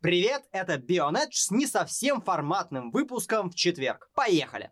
[0.00, 4.08] Привет, это Bionedge с не совсем форматным выпуском в четверг.
[4.14, 4.70] Поехали!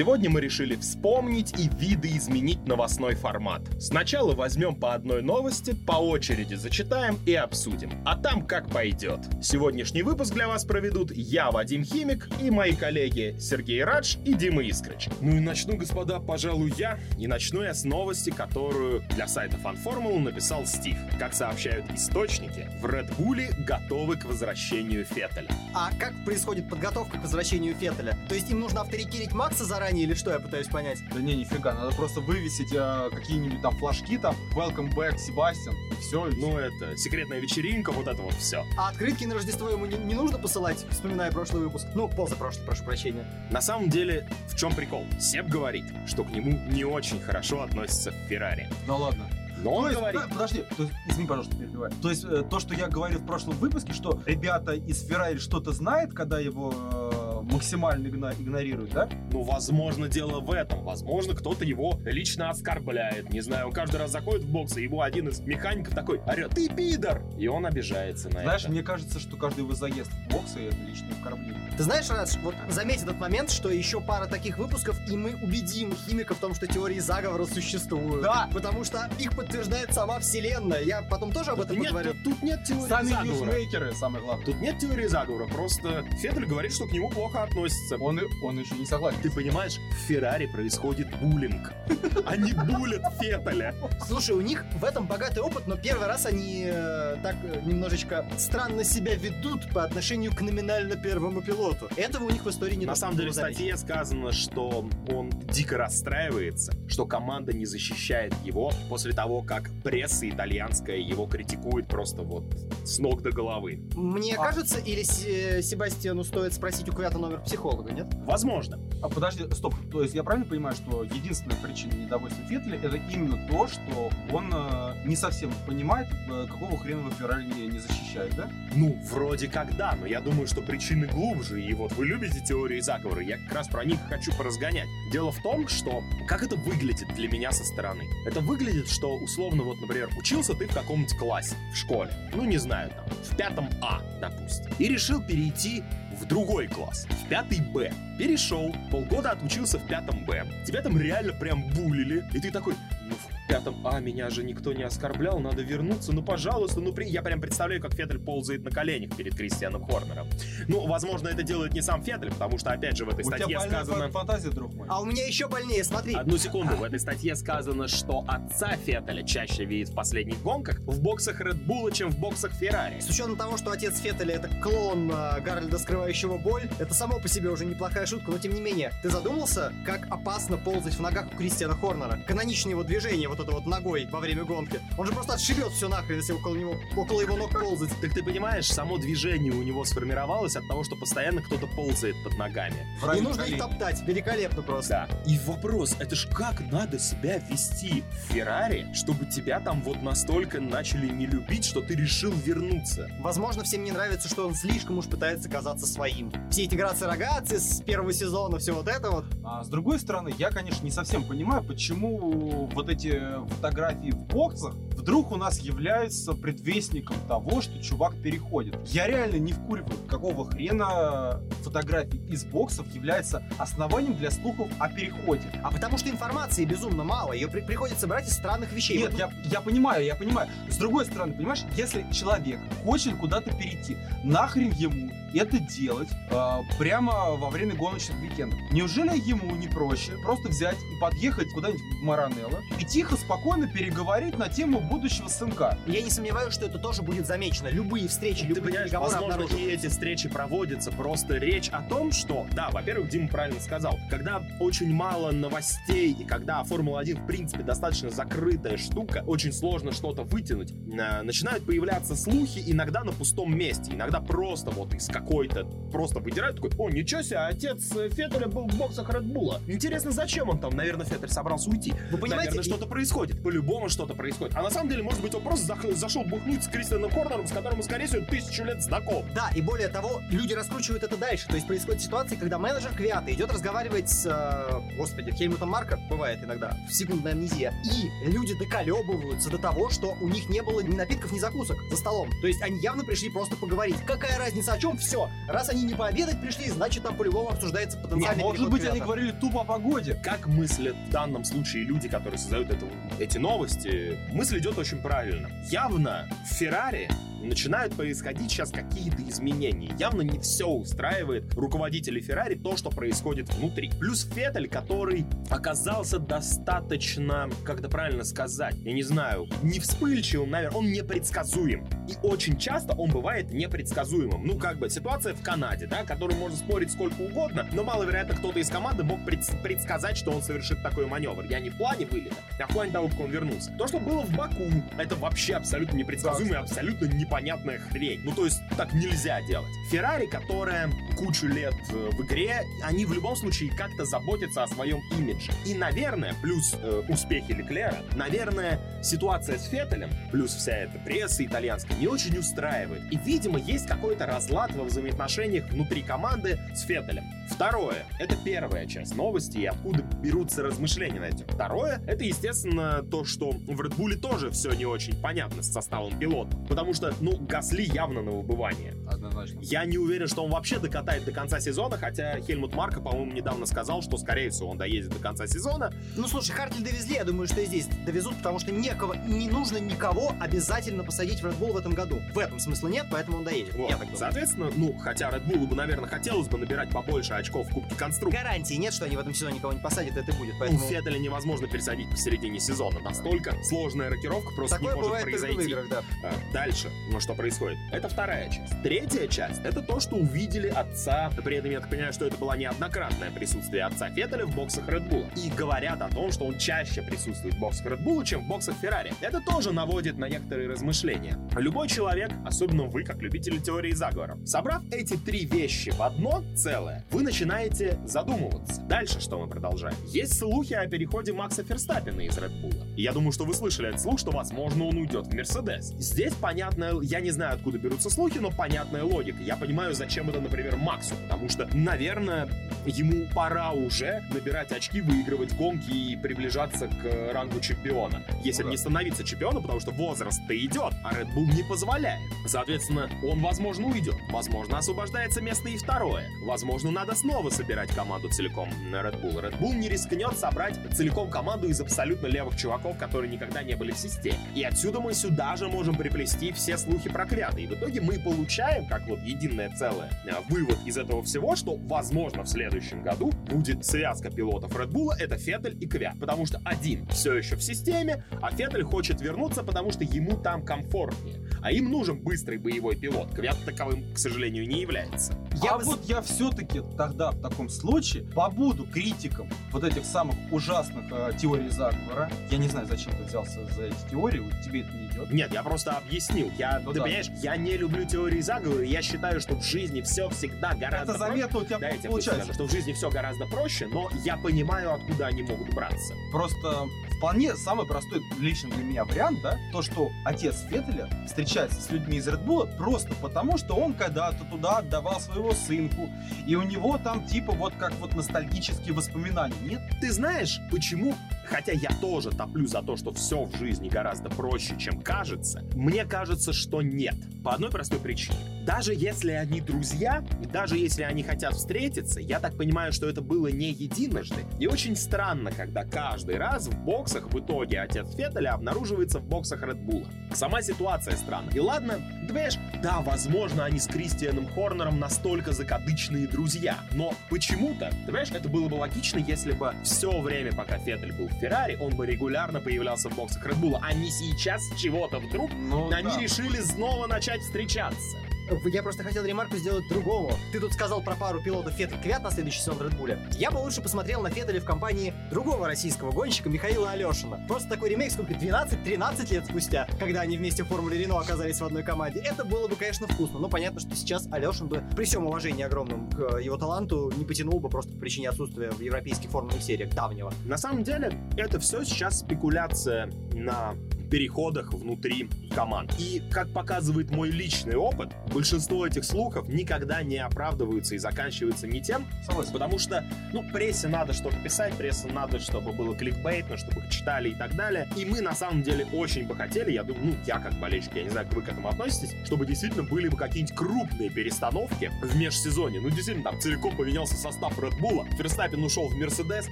[0.00, 3.60] Сегодня мы решили вспомнить и видоизменить новостной формат.
[3.78, 7.92] Сначала возьмем по одной новости, по очереди зачитаем и обсудим.
[8.06, 9.20] А там как пойдет.
[9.42, 14.62] Сегодняшний выпуск для вас проведут я, Вадим Химик, и мои коллеги Сергей Радж и Дима
[14.62, 15.10] Искрыч.
[15.20, 16.98] Ну и начну, господа, пожалуй, я.
[17.18, 20.96] И начну я с новости, которую для сайта FanFormula написал Стив.
[21.18, 25.50] Как сообщают источники, в Red Bull готовы к возвращению Феттеля.
[25.74, 28.16] А как происходит подготовка к возвращению Феттеля?
[28.30, 30.98] То есть им нужно авторитетить Макса заранее или что, я пытаюсь понять?
[31.12, 35.94] Да не, нифига, надо просто вывесить э, какие-нибудь там флажки там, welcome back, Себастьян, и
[36.00, 36.26] все.
[36.36, 38.64] Ну это, секретная вечеринка, вот это вот все.
[38.76, 41.86] А открытки на Рождество ему не, не нужно посылать, вспоминая прошлый выпуск?
[41.94, 43.26] Ну, позапрошлый, прошу прощения.
[43.50, 45.04] На самом деле, в чем прикол?
[45.20, 48.68] Себ говорит, что к нему не очень хорошо относятся в Феррари.
[48.86, 49.28] Да ладно.
[49.62, 50.22] Но он то есть, говорит...
[50.30, 51.92] Подожди, то есть, извини, пожалуйста, перебиваю.
[52.02, 55.72] То есть, э, то, что я говорил в прошлом выпуске, что ребята из Феррари что-то
[55.72, 59.08] знают, когда его э, максимально игно- игнорируют, да?
[59.32, 60.82] Ну, возможно, дело в этом.
[60.84, 63.30] Возможно, кто-то его лично оскорбляет.
[63.32, 66.50] Не знаю, он каждый раз заходит в бокс, и его один из механиков такой орет,
[66.50, 67.22] ты пидор!
[67.38, 68.72] И он обижается на Знаешь, это.
[68.72, 71.72] мне кажется, что каждый его заезд в боксы это личное оскорбление.
[71.76, 75.94] Ты знаешь, Радж, вот заметь этот момент, что еще пара таких выпусков, и мы убедим
[75.94, 78.22] химиков в том, что теории заговора существуют.
[78.22, 78.48] Да.
[78.52, 80.82] Потому что их подтверждает сама вселенная.
[80.82, 82.12] Я потом тоже об Тут этом нет, поговорю.
[82.14, 83.46] тут, тут нет теории Сами заговора.
[83.46, 84.44] ньюсмейкеры, самое главное.
[84.46, 87.96] Тут нет теории заговора, просто Феттель говорит, что к нему плохо относятся.
[87.96, 89.18] Он, и- он еще не согласен.
[89.22, 91.72] Ты понимаешь, в Феррари происходит буллинг.
[92.26, 93.74] Они булят Феттеля.
[94.06, 98.26] Слушай, у них в этом богатый опыт, но первый раз они э, так э, немножечко
[98.38, 101.88] странно себя ведут по отношению к номинально первому пилоту.
[101.96, 105.76] Этого у них в истории не На самом деле в статье сказано, что он дико
[105.78, 112.44] расстраивается, что команда не защищает его после того, как пресса итальянская его критикует просто вот
[112.84, 113.80] с ног до головы.
[113.94, 114.42] Мне А.
[114.42, 118.06] кажется, или Се- Себастьяну стоит спросить у Квята номер психолога, нет?
[118.24, 118.78] Возможно.
[119.02, 119.74] А подожди, стоп.
[119.90, 124.50] То есть я правильно понимаю, что единственная причина недовольства Феттеля это именно то, что он
[124.52, 128.50] э, не совсем понимает, э, какого хрена вы Феррари не, не защищает, да?
[128.74, 131.62] Ну, вроде как да, но я думаю, что причины глубже.
[131.62, 134.88] И вот вы любите теории заговора, я как раз про них хочу поразгонять.
[135.12, 138.04] Дело в том, что как это выглядит для меня со стороны?
[138.26, 142.10] Это выглядит, что условно, вот, например, учился ты в каком-нибудь классе в школе.
[142.34, 144.70] Ну, не знаю, там, в пятом А, допустим.
[144.78, 145.82] И решил перейти
[146.20, 147.92] в другой класс, в пятый Б.
[148.18, 150.44] Перешел, полгода отучился в пятом Б.
[150.66, 152.74] Тебя там реально прям булили, и ты такой,
[153.08, 153.14] ну,
[153.50, 157.06] пятом А меня же никто не оскорблял, надо вернуться, ну, пожалуйста, ну, при...
[157.06, 160.28] я прям представляю, как Феттель ползает на коленях перед Кристианом Хорнером.
[160.68, 163.38] Ну, возможно, это делает не сам Феттель, потому что, опять же, в этой У тебя
[163.38, 164.10] статье больная сказано...
[164.10, 164.86] фантазия, друг мой.
[164.88, 166.14] А у меня еще больнее, смотри.
[166.14, 171.00] Одну секунду, в этой статье сказано, что отца Феттеля чаще видит в последних гонках в
[171.00, 173.00] боксах Red Bull, чем в боксах Феррари.
[173.00, 177.28] С учетом того, что отец Феттеля это клон э, Гарольда, скрывающего боль, это само по
[177.28, 181.26] себе уже неплохая шутка, но тем не менее, ты задумался, как опасно ползать в ногах
[181.32, 182.18] у Кристиана Хорнера?
[182.26, 184.80] Каноничное его движение, вот это вот ногой во время гонки.
[184.98, 187.90] Он же просто отшибет все нахрен, если около него, около его ног ползать.
[188.00, 192.36] Так ты понимаешь, само движение у него сформировалось от того, что постоянно кто-то ползает под
[192.38, 192.86] ногами.
[193.00, 195.08] В Не нужно их топтать, великолепно просто.
[195.10, 195.30] Да.
[195.30, 200.60] И вопрос, это ж как надо себя вести в Феррари, чтобы тебя там вот настолько
[200.60, 203.10] начали не любить, что ты решил вернуться?
[203.20, 206.32] Возможно, всем не нравится, что он слишком уж пытается казаться своим.
[206.50, 209.24] Все эти грации рогации с первого сезона, все вот это вот.
[209.44, 214.74] А с другой стороны, я, конечно, не совсем понимаю, почему вот эти фотографии в боксах
[215.00, 218.76] вдруг у нас являются предвестником того, что чувак переходит.
[218.86, 225.44] Я реально не вкуриваю, какого хрена фотографии из боксов является основанием для слухов о переходе.
[225.64, 228.98] А потому что информации безумно мало, ее при- приходится брать из странных вещей.
[228.98, 230.50] Нет, Вот я, я понимаю, я понимаю.
[230.68, 237.36] С другой стороны, понимаешь, если человек хочет куда-то перейти, нахрен ему это делать э, прямо
[237.36, 238.58] во время гоночных уикендов?
[238.72, 244.36] Неужели ему не проще просто взять и подъехать куда-нибудь в Маранелло и тихо, спокойно переговорить
[244.36, 245.78] на тему будущего сынка?
[245.86, 247.68] Я не сомневаюсь, что это тоже будет замечено.
[247.68, 250.90] Любые встречи, Ты любые понимаешь, переговоры возможно, и эти встречи проводятся.
[250.90, 256.24] Просто речь о том, что, да, во-первых, Дима правильно сказал, когда очень мало новостей и
[256.24, 262.62] когда Формула-1, в принципе, достаточно закрытая штука, очень сложно что-то вытянуть, э, начинают появляться слухи
[262.66, 267.38] иногда на пустом месте, иногда просто вот из какой-то, просто выдирают такой, о, ничего себе,
[267.38, 269.60] отец Феттеля был в боксах Редбула.
[269.66, 270.74] Интересно, зачем он там?
[270.74, 271.92] Наверное, Феттель собрался уйти.
[272.10, 273.42] Вы понимаете, Наверное, что-то происходит.
[273.42, 274.56] По-любому что-то происходит.
[274.56, 277.46] А на самом самом деле, может быть, он просто зах- зашел бухнуть с Кристианом Хорнером,
[277.46, 279.24] с которым, скорее всего, тысячу лет знаком.
[279.34, 281.46] Да, и более того, люди раскручивают это дальше.
[281.48, 286.42] То есть происходит ситуация, когда менеджер Квиата идет разговаривать с, э, господи, Хельмутом Марка, бывает
[286.42, 290.94] иногда, в секундная амнезия, и люди доколебываются до того, что у них не было ни
[290.94, 292.30] напитков, ни закусок за столом.
[292.40, 293.96] То есть они явно пришли просто поговорить.
[294.06, 294.96] Какая разница, о чем?
[294.96, 295.28] Все.
[295.48, 298.96] Раз они не пообедать пришли, значит там по-любому обсуждается Не, потенциальный может переход быть, Квиата.
[298.96, 300.14] они говорили тупо о погоде.
[300.24, 302.86] Как мыслят в данном случае люди, которые создают это-
[303.18, 305.50] эти новости, мысль идет очень правильно.
[305.64, 307.08] Явно в Феррари
[307.40, 309.94] начинают происходить сейчас какие-то изменения.
[309.98, 313.90] Явно не все устраивает руководителей Феррари то, что происходит внутри.
[313.98, 320.78] Плюс Феттель, который оказался достаточно, как это правильно сказать, я не знаю, не вспыльчивым, наверное,
[320.78, 321.86] он непредсказуем.
[322.08, 324.46] И очень часто он бывает непредсказуемым.
[324.46, 328.58] Ну, как бы, ситуация в Канаде, да, которую можно спорить сколько угодно, но маловероятно кто-то
[328.58, 331.44] из команды мог предс- предсказать, что он совершит такой маневр.
[331.44, 333.72] Я не в плане вылета, а в плане того, как он вернулся.
[333.78, 334.64] То, что было в Баку,
[334.98, 338.20] это вообще абсолютно непредсказуемая, абсолютно непонятная хрень.
[338.24, 339.70] Ну, то есть, так нельзя делать.
[339.90, 345.00] Феррари, которая кучу лет э, в игре, они в любом случае как-то заботятся о своем
[345.16, 345.52] имидже.
[345.64, 351.96] И, наверное, плюс э, успехи Леклера, наверное, ситуация с Феттелем, плюс вся эта пресса итальянская,
[351.98, 353.02] не очень устраивает.
[353.12, 357.24] И, видимо, есть какой-то разлад во взаимоотношениях внутри команды с Феттелем.
[357.50, 361.46] Второе, это первая часть новости и откуда берутся размышления на этим.
[361.48, 366.56] Второе, это, естественно, то, что в Red тоже все не очень понятно с составом пилота.
[366.68, 368.94] Потому что, ну, Гасли явно на выбывание.
[369.08, 369.58] Однозначно.
[369.62, 373.66] Я не уверен, что он вообще докатает до конца сезона, хотя Хельмут Марко, по-моему, недавно
[373.66, 375.92] сказал, что, скорее всего, он доедет до конца сезона.
[376.16, 379.78] Ну слушай, Хартель довезли, я думаю, что и здесь довезут, потому что некого, не нужно
[379.78, 382.20] никого обязательно посадить в Red Bull в этом году.
[382.34, 383.74] В этом смысла нет, поэтому он доедет.
[383.74, 383.90] Вот.
[383.90, 384.18] Я так думаю.
[384.18, 388.44] Соответственно, ну, хотя Red Bull бы, наверное, хотелось бы набирать побольше очков в Кубке Конструкторов.
[388.44, 390.80] Гарантии нет, что они в этом сезоне никого не посадят, это будет, У поэтому...
[390.80, 393.00] Феттеля невозможно пересадить посередине сезона.
[393.00, 395.70] Настолько сложная рокировка просто Такое не может в произойти.
[395.70, 396.02] играх, да.
[396.24, 397.78] А, Дальше, ну что происходит?
[397.92, 398.80] Это вторая часть.
[398.82, 401.30] Третья часть— это то, что увидели отца.
[401.44, 405.08] При этом я так понимаю, что это было неоднократное присутствие отца Феттеля в боксах Red
[405.08, 405.26] Bull.
[405.36, 408.76] И говорят о том, что он чаще присутствует в боксах Red Bull, чем в боксах
[408.80, 409.12] Феррари.
[409.20, 411.36] Это тоже наводит на некоторые размышления.
[411.56, 417.04] Любой человек, особенно вы, как любители теории заговора, собрав эти три вещи в одно целое,
[417.10, 418.80] вы начинаете задумываться.
[418.82, 419.96] Дальше что мы продолжаем?
[420.06, 422.94] Есть слухи о переходе Макса Ферстаппина из Red Bull.
[422.96, 425.92] Я думаю, что вы слышали этот слух, что, возможно, он уйдет в Мерседес.
[425.98, 429.42] Здесь понятная, я не знаю, откуда берутся слухи, но понятная логика.
[429.42, 431.14] Я понимаю, зачем это, например, Максу.
[431.28, 432.48] Потому что, наверное,
[432.86, 438.22] ему пора уже набирать очки, выигрывать гонки и приближаться к рангу чемпиона.
[438.44, 438.70] Если Ну да.
[438.72, 442.20] не становиться чемпионом, потому что возраст-то идет, а Red Bull не позволяет.
[442.46, 444.16] Соответственно, он, возможно, уйдет.
[444.30, 446.28] Возможно, освобождается место и второе.
[446.42, 449.40] Возможно, надо снова собирать команду целиком на Red Bull.
[449.40, 453.92] Red Bull не рискнет собрать целиком команду из абсолютно левых чуваков, которые никогда не были
[453.92, 454.38] в системе.
[454.54, 457.58] И отсюда мы сюда же можем приплести все слухи Квята.
[457.58, 461.76] И в итоге мы получаем, как вот единое целое, э, вывод из этого всего, что,
[461.76, 466.18] возможно, в следующем году будет связка пилотов Red Bull, это Феттель и Квят.
[466.18, 470.64] Потому что один все еще в системе, а Феттель хочет вернуться, потому что ему там
[470.64, 471.36] комфортнее.
[471.62, 473.34] А им нужен быстрый боевой пилот.
[473.34, 475.34] Квят таковым, к сожалению, не является.
[475.62, 480.36] Я а бы вот я все-таки тогда в таком случае побуду критиком вот этих самых
[480.50, 482.30] ужасных э, теорий заговора.
[482.50, 485.30] Я не знаю, зачем ты взялся за эти теории, вот тебе это не идет.
[485.32, 486.50] Нет, я просто объяснил.
[486.58, 487.04] Я, Ну ты да.
[487.04, 488.84] понимаешь, я не люблю теории заговора.
[488.84, 491.32] Я считаю, что в жизни все всегда гораздо Это проще.
[491.32, 492.42] заметно у тебя Да, я тебе получается.
[492.44, 496.14] скажу, что в жизни все гораздо проще, но я понимаю, откуда они могут браться.
[496.32, 496.86] Просто
[497.18, 502.16] вполне самый простой лично для меня вариант, да, то, что отец Феттеля встречается с людьми
[502.16, 506.08] из Red Bull просто потому, что он когда-то туда отдавал своего сынку,
[506.46, 509.54] и у него там типа вот как вот ностальгические воспоминания.
[509.62, 509.80] Нет?
[510.00, 511.14] Ты знаешь, почему?
[511.50, 515.64] Хотя я тоже топлю за то, что все в жизни гораздо проще, чем кажется.
[515.74, 517.16] Мне кажется, что нет.
[517.42, 518.36] По одной простой причине.
[518.64, 523.48] Даже если они друзья, даже если они хотят встретиться, я так понимаю, что это было
[523.48, 524.44] не единожды.
[524.60, 529.60] И очень странно, когда каждый раз в боксах в итоге отец Феттеля обнаруживается в боксах
[529.60, 530.06] Bull.
[530.32, 531.52] Сама ситуация странная.
[531.54, 538.30] И ладно, понимаешь, да, возможно, они с Кристианом Хорнером настолько закадычные друзья, но почему-то, понимаешь,
[538.30, 542.06] это было бы логично, если бы все время, пока Феттель был в Феррари, он бы
[542.06, 546.20] регулярно появлялся в боксах Red Bull, не сейчас чего-то вдруг Ну, они да.
[546.20, 548.18] решили снова начать встречаться.
[548.64, 550.32] Я просто хотел ремарку сделать другому.
[550.52, 553.18] Ты тут сказал про пару пилотов Феттель Квят на следующий сезон Bull.
[553.38, 557.44] Я бы лучше посмотрел на Феттеля в компании другого российского гонщика Михаила Алешина.
[557.46, 561.64] Просто такой ремейк, сколько, 12-13 лет спустя, когда они вместе в Формуле Рено оказались в
[561.64, 562.20] одной команде.
[562.20, 566.10] Это было бы, конечно, вкусно, но понятно, что сейчас Алешин бы, при всем уважении огромном
[566.10, 569.94] к э, его таланту, не потянул бы просто по причине отсутствия в европейских формульных сериях
[569.94, 570.32] давнего.
[570.44, 573.74] На самом деле, это все сейчас спекуляция на
[574.10, 575.94] переходах внутри команд.
[575.98, 581.80] И, как показывает мой личный опыт, большинство этих слухов никогда не оправдываются и заканчиваются не
[581.80, 582.06] тем,
[582.52, 587.30] потому что, ну, прессе надо что-то писать, прессе надо, чтобы было кликбейтно, чтобы их читали
[587.30, 587.88] и так далее.
[587.96, 591.04] И мы, на самом деле, очень бы хотели, я думаю, ну, я как болельщик, я
[591.04, 595.16] не знаю, как вы к этому относитесь, чтобы действительно были бы какие-нибудь крупные перестановки в
[595.16, 595.80] межсезонье.
[595.80, 599.46] Ну, действительно, там целиком поменялся состав Red Bull, Ферстаппин ушел в Мерседес,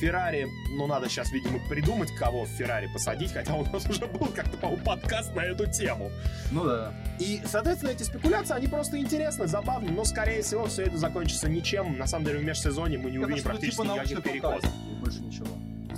[0.00, 4.28] Феррари, ну, надо сейчас, видимо, придумать, кого в Феррари посадить, хотя у нас уже был
[4.34, 6.10] как-то, по-моему, подкаст на эту тему.
[6.50, 6.92] Ну да.
[7.18, 11.96] И, соответственно, эти спекуляции, они просто интересны, забавны, но, скорее всего, все это закончится ничем.
[11.98, 14.60] На самом деле, в межсезонье мы не Это увидим практически типа никаких научной переходов.
[14.60, 15.46] фантастики, и больше ничего.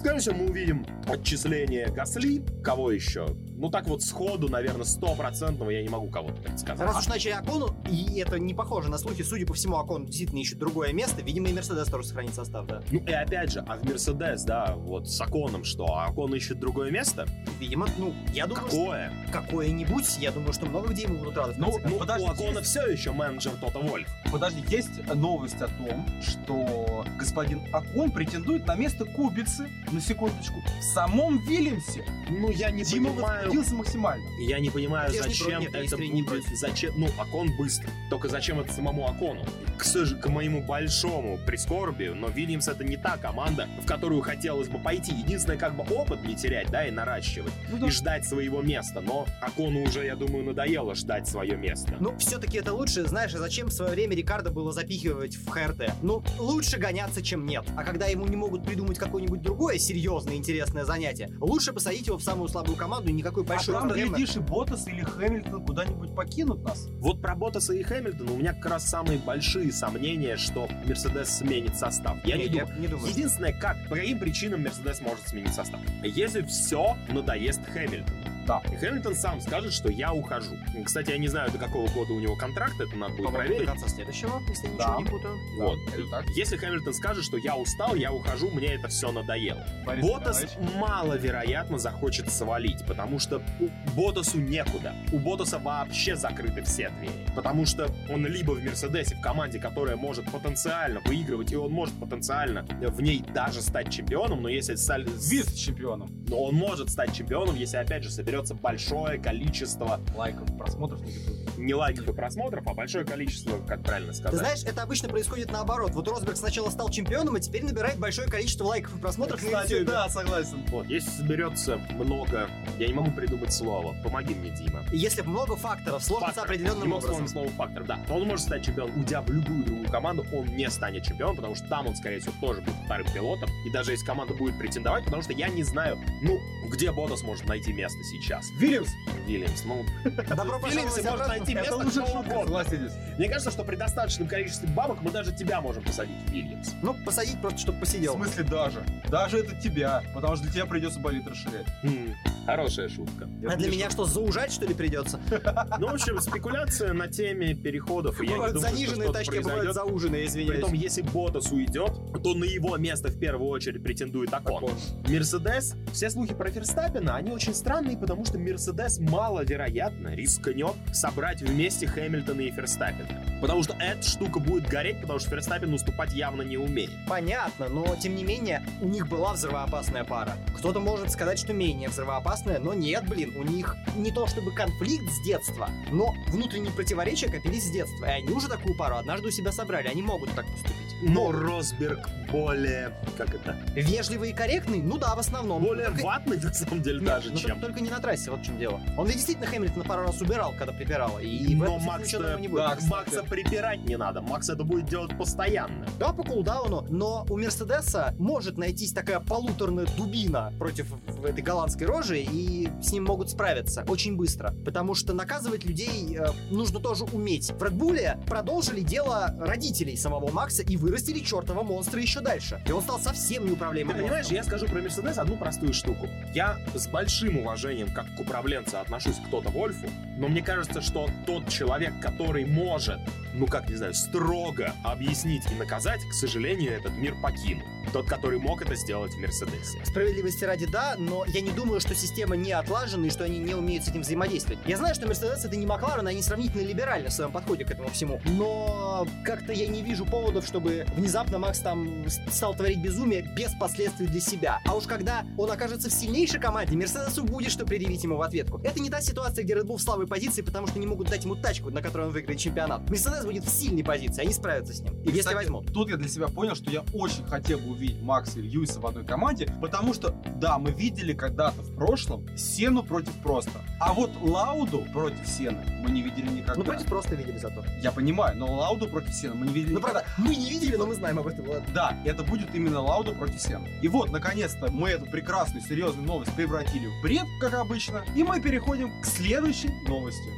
[0.07, 2.41] Скорее всего, мы увидим отчисление Гасли.
[2.63, 3.27] Кого еще?
[3.57, 6.87] Ну, так вот, сходу, наверное, стопроцентного я не могу кого-то так сказать.
[6.87, 10.39] Раз уж начали Акону, и это не похоже на слухи, судя по всему, Акон действительно
[10.39, 12.83] ищет другое место, видимо, и Мерседес тоже сохранит состав, да.
[12.93, 15.87] Ну, и опять же, а в Мерседес, да, вот с Аконом что?
[15.87, 17.27] А Акон ищет другое место?
[17.59, 19.13] Видимо, ну, я думаю, что Какое?
[19.33, 21.55] какое-нибудь, я думаю, что много где ему будут рады.
[21.59, 21.99] Ну, Ну.
[21.99, 24.07] Подожди, у Акона есть- все еще менеджер Тота Вольф.
[24.31, 30.83] Подожди, есть новость о том, что господин Акон претендует на место Кубицы, на секундочку, в
[30.83, 32.05] самом Вильямсе.
[32.29, 33.38] Ну, я не Дима понимаю...
[33.47, 34.25] возбудился максимально.
[34.38, 36.57] Я не понимаю, не зачем нет, это будет, против.
[36.59, 39.45] зачем, ну, Акон быстро, только зачем это самому Акону?
[39.79, 44.69] К, сож- к моему большому прискорбию, но Вильямс это не та команда, в которую хотелось
[44.69, 45.12] бы пойти.
[45.15, 47.87] Единственное, как бы опыт не терять, да, и наращивать, Ну да.
[47.87, 51.95] и ждать своего места, но Акону уже, я думаю, надоело ждать свое место.
[52.00, 55.93] Ну, все-таки это лучше, знаешь, а зачем в свое время Рикардо было запихивать в ХРТ?
[56.03, 57.65] Ну, лучше гоняться, чем нет.
[57.76, 62.23] А когда ему не могут придумать какое-нибудь другое серьезное, интересное занятие, лучше посадить его в
[62.23, 64.16] самую слабую команду, и никакой А большой там, проблемы.
[64.16, 66.87] глядишь, и Ботас или Хэмилтон куда-нибудь покинут нас.
[66.99, 71.76] Вот про Ботаса и Хэмилтона у меня как раз самые большие сомнения, что Мерседес сменит
[71.76, 72.16] состав.
[72.25, 72.69] Я не, думаю.
[72.78, 73.11] не думаю.
[73.11, 75.81] Единственное, как, по каким причинам Мерседес может сменить состав?
[76.02, 78.36] Если все надоест Хэмилтону.
[78.47, 78.62] Да.
[78.73, 80.57] И Хэмилтон сам скажет, что я ухожу.
[80.85, 83.47] Кстати, я не знаю, до какого года у него контракт, это надо будет По-моему, до
[83.49, 83.69] проверить.
[83.69, 84.97] конца следующего, если Да.
[84.97, 85.37] ничего не путаю.
[85.59, 85.79] Вот.
[86.11, 86.25] так.
[86.37, 89.65] Если Хэмилтон скажет, что я устал, я ухожу, мне это все надоело.
[89.85, 90.75] Борис Ботас Николаевич.
[90.81, 94.95] маловероятно захочет свалить, потому что у Ботасу некуда.
[95.12, 97.26] У Ботаса вообще закрыты все двери.
[97.35, 101.95] Потому что он либо в Мерседесе, в команде, которая может потенциально выигрывать, и он может
[101.99, 106.09] потенциально в ней даже стать чемпионом, но если стали- Вице-чемпионом.
[106.29, 111.59] но он может стать чемпионом, если опять же соберется большое количество Лайков, просмотров на YouTube.
[111.59, 114.38] не лайков и просмотров, а большое количество, как правильно Ты сказать.
[114.40, 115.93] знаешь, это обычно происходит наоборот.
[115.93, 119.73] Вот Росберг сначала стал чемпионом, а теперь набирает большое количество лайков и просмотров на Кстати,
[119.73, 119.88] YouTube.
[119.88, 120.64] да, согласен.
[120.69, 124.85] Вот, если соберется много, я не могу придумать слово, помоги мне, Дима.
[124.93, 127.26] Если много факторов сложится определенным образом.
[127.28, 127.99] слово фактор, да.
[128.11, 131.66] Он может стать чемпионом, уйдя в любую другую команду, он не станет чемпионом, потому что
[131.69, 133.49] там он, скорее всего, тоже будет вторым пилотом.
[133.66, 136.38] И даже если команда будет претендовать, потому что я не знаю, ну,
[136.71, 138.25] где Ботас может найти место сейчас.
[138.59, 138.90] Вильямс.
[139.26, 139.85] Вильямс, ну,
[140.37, 141.28] Добро в Вильямсе обратно.
[141.28, 142.42] найти Это место шутка, угодно.
[142.45, 142.92] согласитесь.
[143.18, 146.71] Мне кажется, что при достаточном количестве бабок мы даже тебя можем посадить в Вильямс.
[146.83, 148.14] Ну, посадить просто, чтобы В посидел.
[148.14, 148.85] смысле даже?
[149.09, 151.66] Даже это тебя, потому что для тебя придется болит расширять.
[151.83, 152.14] М,
[152.47, 153.28] Хорошая шутка.
[153.49, 155.21] А для меня что, заужать, что ли, придется?
[155.78, 158.21] Ну, в общем, спекуляция на теме переходов.
[158.21, 159.75] и я не Бывают думаю, что заниженные что-то тачки, а бывают произойдет.
[159.75, 160.52] зауженные, извиняюсь.
[160.61, 161.92] Притом, если Ботас уйдет,
[162.23, 164.71] то на его место в первую очередь претендует Акон.
[165.09, 171.87] Мерседес, все слухи про Ферстаппина, они очень странные, потому что Мерседес маловероятно рискнет собрать вместе
[171.87, 173.40] Хэмилтона и Ферстаппина.
[173.40, 176.90] Потому что эта штука будет гореть, потому что Ферстаппин уступать явно не умеет.
[177.08, 180.37] Понятно, но тем не менее, у них была взрывоопасная пара.
[180.56, 185.11] Кто-то может сказать, что менее взрывоопасная, но нет, блин, у них не то чтобы конфликт
[185.11, 188.06] с детства, но внутренние противоречия копились с детства.
[188.06, 190.86] И они уже такую пару однажды у себя собрали, они могут так поступить.
[191.03, 194.83] Но Росберг более, как это, Вежливый и корректный?
[194.83, 195.62] Ну да, в основном.
[195.62, 197.61] более Только- ватный на самом деле Нет, даже, ну чем...
[197.61, 198.81] только, не на трассе, вот в чем дело.
[198.97, 201.19] Он ведь действительно Хэмилтона пару раз убирал, когда припирало.
[201.21, 202.62] И в Но этом смысле Макс, ничего не будет.
[202.62, 202.79] да.
[202.88, 205.87] Макса припирать не надо, Макс это будет делать постоянно.
[206.00, 211.87] Да, по кулдауну, но у Мерседеса может найтись такая полуторная дубина против в этой голландской
[211.87, 214.53] рожи, и с ним могут справиться очень быстро.
[214.65, 217.50] Потому что наказывать людей э, нужно тоже уметь.
[217.53, 222.61] В Редбуле продолжили дело родителей самого Макса и вырастили чертова монстра еще дальше.
[222.66, 224.37] И он стал совсем Ты неуправляемым понимаешь, монстром.
[224.37, 226.09] я скажу про Мерседес одну простую штуку.
[226.33, 231.09] Я с большим уважением, как к управленцу, отношусь к Тота Вольфу, но мне кажется, что
[231.26, 233.00] тот человек, который может
[233.37, 237.66] ну как, не знаю, строго объяснить и наказать, к сожалению, этот мир покинул.
[237.93, 239.78] Тот, который мог это сделать в Мерседесе.
[239.85, 243.55] Справедливости ради, да, но я не думаю, что система не отлажена и что они не
[243.55, 244.59] умеют с этим взаимодействовать.
[244.66, 247.90] Я знаю, что Мерседес это не Макларен, они сравнительно либеральны в своем подходе к этому
[247.90, 248.21] всему.
[248.25, 254.06] Но как-то я не вижу поводов, чтобы внезапно Макс там стал творить безумие без последствий
[254.06, 254.61] для себя.
[254.64, 258.61] А уж когда он окажется в сильнейшей команде, Мерседесу будет что предъявить ему в ответку.
[258.64, 261.25] Это не та ситуация, где Red Bull в слабой позиции, потому что не могут дать
[261.25, 262.88] ему тачку, на которой он выиграет чемпионат.
[262.90, 264.95] Мерседес будет в сильной позиции, они справятся с ним.
[265.02, 265.73] И если Кстати, возьмут.
[265.73, 268.87] Тут я для себя понял, что я очень хотел бы увидеть Макса и Льюиса в
[268.87, 273.50] одной команде, потому что, да, мы видели когда-то в прошлом Сену против Просто.
[273.80, 276.54] А вот Лауду против Сены мы не видели никогда.
[276.54, 277.64] Ну, против просто видели зато.
[277.83, 280.00] Я понимаю, но Лауду против Сены мы не видели Ну, никогда.
[280.00, 281.49] правда, мы не видели, но мы знаем об этом.
[281.49, 281.66] Ладно.
[281.75, 283.68] Да, это будет именно Лауда против Сены.
[283.82, 288.40] И вот, наконец-то, мы эту прекрасную, серьезную новость превратили в бред, как обычно, и мы
[288.40, 290.30] переходим к следующей новости.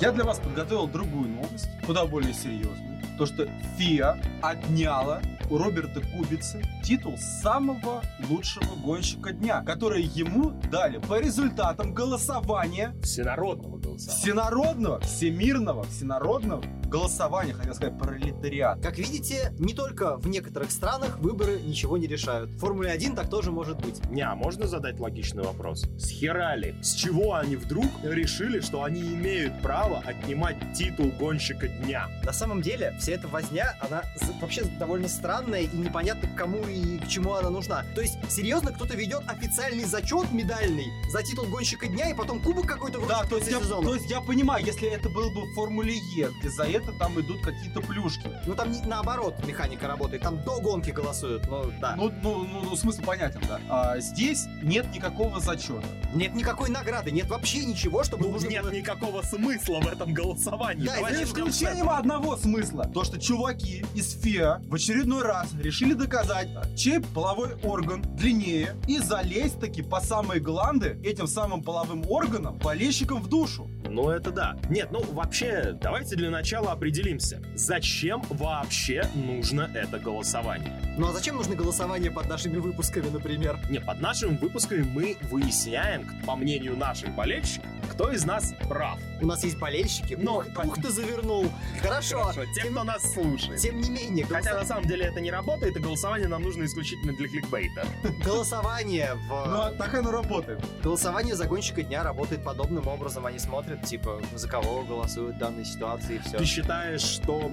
[0.00, 2.91] Я для вас подготовил другую новость, куда более серьезную.
[3.22, 3.46] То, что
[3.78, 11.94] ФИА отняла у Роберта Кубицы титул самого лучшего гонщика дня, который ему дали по результатам
[11.94, 14.20] голосования Всенародного голосования.
[14.20, 18.80] всенародного, всемирного, всенародного голосования, хотел сказать, пролетариат.
[18.82, 22.50] Как видите, не только в некоторых странах выборы ничего не решают.
[22.50, 24.04] В Формуле 1 так тоже может быть.
[24.10, 25.86] Не, а можно задать логичный вопрос?
[25.98, 26.74] С хера ли?
[26.82, 32.08] С чего они вдруг решили, что они имеют право отнимать титул гонщика дня?
[32.24, 34.02] На самом деле, вся эта возня, она
[34.40, 37.84] вообще довольно странная и непонятно кому и к чему она нужна.
[37.94, 42.66] То есть, серьезно, кто-то ведет официальный зачет медальный за титул гонщика дня и потом кубок
[42.66, 43.86] какой-то Да, то есть, я, сезона.
[43.88, 47.20] то есть я понимаю, если это был бы в Формуле Е, где за это там
[47.20, 48.28] идут какие-то плюшки.
[48.46, 51.94] Ну там не- наоборот механика работает, там до гонки голосуют, ну да.
[51.96, 53.60] Ну, ну, ну, ну, смысл понятен, да.
[53.68, 55.86] А здесь нет никакого зачета.
[56.14, 60.12] Нет никакой награды, нет вообще ничего, чтобы Ну, нужно нет было- никакого смысла в этом
[60.12, 60.84] голосовании.
[60.86, 62.84] Да, Давайте и За исключением одного смысла.
[62.92, 68.98] То, что чуваки из ФИА в очередной раз решили доказать, чей половой орган длиннее и
[68.98, 73.68] залезть таки по самые гланды этим самым половым органом болельщикам в душу.
[73.92, 74.56] Ну, это да.
[74.70, 77.42] Нет, ну, вообще, давайте для начала определимся.
[77.54, 80.72] Зачем вообще нужно это голосование?
[80.96, 83.58] Ну а зачем нужно голосование под нашими выпусками, например?
[83.70, 88.98] Не, под нашими выпусками мы выясняем, по мнению наших болельщиков, кто из нас прав.
[89.20, 90.18] У нас есть болельщики.
[90.20, 91.46] Ну, ух, ух ты завернул.
[91.80, 92.32] Хорошо.
[92.54, 93.60] те, кто нас слушает.
[93.60, 96.64] Тем не менее, Хотя голосо- на самом деле это не работает, и голосование нам нужно
[96.64, 97.86] исключительно для кликбейта.
[98.24, 99.28] голосование в...
[99.28, 100.60] Ну, а так оно работает.
[100.82, 103.26] Голосование за гонщика дня работает подобным образом.
[103.26, 106.38] Они смотрят, типа, за кого голосуют в данной ситуации и все.
[106.38, 107.50] Ты считаешь, что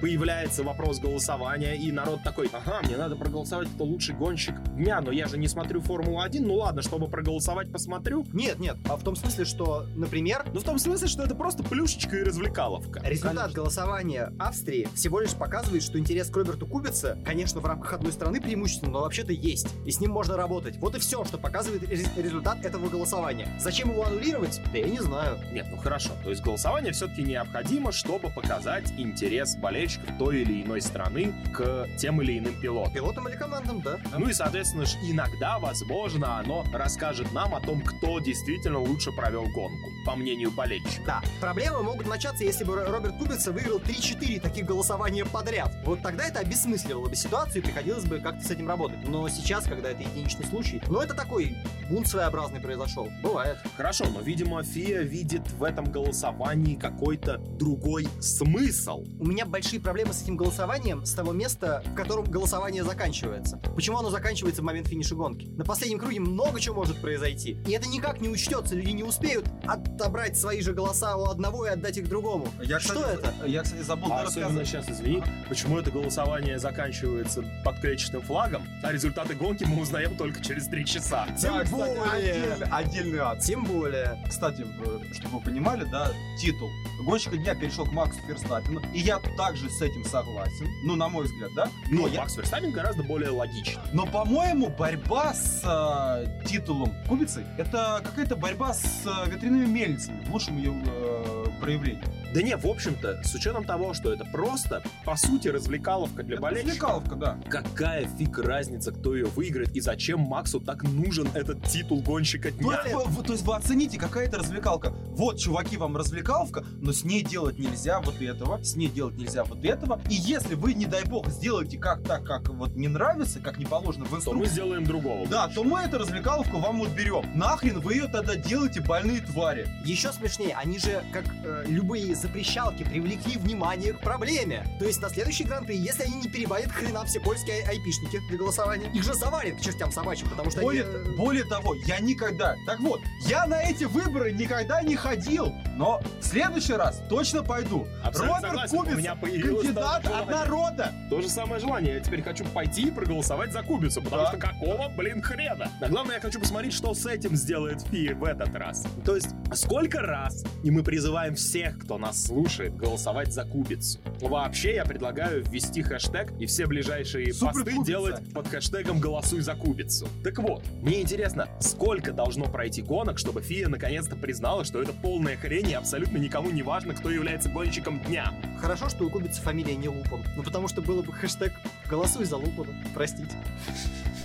[0.00, 5.10] появляется вопрос голосования, и народ такой, ага, мне надо проголосовать, кто лучший гонщик дня, но
[5.12, 8.26] я же не смотрю Формулу-1, ну ладно, чтобы проголосовать, посмотрю.
[8.32, 11.62] Нет, нет, а в том смысле, что, например, Ну, в том смысле, что это просто
[11.62, 13.00] плюшечка и развлекаловка.
[13.04, 18.12] результат голосования Австрии всего лишь показывает, что интерес к Роберту Кубице, конечно, в рамках одной
[18.12, 19.68] страны преимущественно, но вообще-то есть.
[19.86, 20.76] И с ним можно работать.
[20.78, 23.48] Вот и все, что показывает рез- результат этого голосования.
[23.60, 24.60] Зачем его аннулировать?
[24.72, 25.38] Да я не знаю.
[25.54, 26.10] Нет, ну хорошо.
[26.24, 32.20] То есть голосование все-таки необходимо, чтобы показать интерес болельщиков той или иной страны к тем
[32.20, 32.92] или иным пилотам.
[32.92, 33.98] Пилотам или командам, да.
[34.18, 39.90] Ну и, соответственно, иногда, возможно, оно расскажет нам о том, кто действительно лучше провел гонку,
[40.04, 41.06] по мнению болельщиков.
[41.06, 45.70] Да, проблемы могут начаться, если бы Ро- Роберт Кубица выиграл 3-4 таких голосования подряд.
[45.84, 49.06] Вот тогда это обесмысливало бы ситуацию и приходилось бы как-то с этим работать.
[49.06, 51.56] Но сейчас, когда это единичный случай, ну это такой
[51.88, 53.08] бунт своеобразный произошел.
[53.22, 53.58] Бывает.
[53.76, 59.04] Хорошо, но, видимо, ФИА видит в этом голосовании какой-то другой смысл.
[59.18, 63.58] У меня большие проблемы с этим голосованием с того места, в котором голосование заканчивается.
[63.74, 65.46] Почему оно заканчивается в момент финиша гонки?
[65.46, 67.58] На последнем круге много чего может произойти.
[67.66, 71.70] И это никак не учтется, люди не успеют отобрать свои же голоса у одного и
[71.70, 72.48] отдать их другому.
[72.62, 73.46] Я, Что кстати, это?
[73.46, 74.84] Я, кстати, забыл А особенно рассказать.
[74.84, 80.42] сейчас, извини, почему это голосование заканчивается под клетчатым флагом, а результаты гонки мы узнаем только
[80.42, 81.26] через три часа.
[81.38, 82.10] Тем Да, кстати, более.
[82.12, 83.40] отдельный, отдельный ад.
[83.40, 84.18] Тем более.
[84.28, 84.98] Кстати, э,
[85.34, 86.70] чтобы вы понимали, да, титул
[87.00, 91.24] гонщика дня перешел к Максу Ферстаппину, и я также с этим согласен, ну, на мой
[91.24, 93.82] взгляд, да, но, Но я, Макс Верстаппин гораздо более логичный.
[93.92, 100.32] но по-моему, борьба с э, титулом Кубицы это какая-то борьба с э, ветряными мельницами в
[100.32, 102.23] лучшем ее э, проявлении.
[102.34, 106.42] Да не, в общем-то, с учетом того, что это просто, по сути, развлекаловка для Это
[106.42, 106.72] болельщиков.
[107.04, 107.38] развлекаловка, да.
[107.48, 112.82] Какая фиг разница, кто ее выиграет и зачем Максу так нужен этот титул гонщика дня?
[112.92, 114.90] вы, вы- то есть вы оцените, какая это развлекалка.
[115.10, 119.44] вот, чуваки, вам развлекаловка, но с ней делать нельзя вот этого, с ней делать нельзя
[119.44, 120.00] вот этого.
[120.10, 123.64] И если вы, не дай бог, сделаете как так, как вот не нравится, как не
[123.64, 125.24] положено в То мы инструкции, сделаем другого.
[125.28, 127.24] да, то мы эту развлекаловку вам вот берем.
[127.38, 129.68] Нахрен вы ее тогда делаете, больные твари.
[129.84, 134.66] Еще смешнее, они же, как э, любые запрещалки, привлекли внимание к проблеме.
[134.78, 138.38] То есть на следующий гран-при, если они не перебанят хрена все польские ай- айпишники для
[138.38, 140.92] голосования, их же завалят к чертям собачьим, потому что Более, они...
[141.12, 142.56] э, более того, я никогда...
[142.66, 147.86] Так вот, я на эти выборы никогда не ходил, но в следующий раз точно пойду.
[148.02, 148.76] Абсолютно Роберт согласен.
[148.78, 150.30] У Кубиц, меня кандидат от желание.
[150.34, 150.92] народа.
[151.10, 151.94] То же самое желание.
[151.94, 154.28] Я теперь хочу пойти и проголосовать за Кубицу, потому Да.
[154.30, 155.70] что какого, блин, хрена?
[155.80, 158.84] А главное, я хочу посмотреть, что с этим сделает Фи в этот раз.
[159.04, 163.98] То есть, сколько раз, и мы призываем всех, кто нас слушает, голосовать за Кубицу.
[164.20, 167.86] Вообще, я предлагаю ввести хэштег и все ближайшие Супер посты Кубица.
[167.86, 170.08] делать под хэштегом «Голосуй за Кубицу».
[170.22, 175.36] Так вот, мне интересно, сколько должно пройти гонок, чтобы Фия наконец-то признала, что это полная
[175.36, 178.32] хрень и абсолютно никому не важно, кто является гонщиком дня.
[178.60, 180.22] Хорошо, что у Кубицы фамилия не Лупан.
[180.36, 181.52] Ну потому что было бы хэштег
[181.88, 182.72] «Голосуй за Лупана».
[182.94, 183.34] Простите.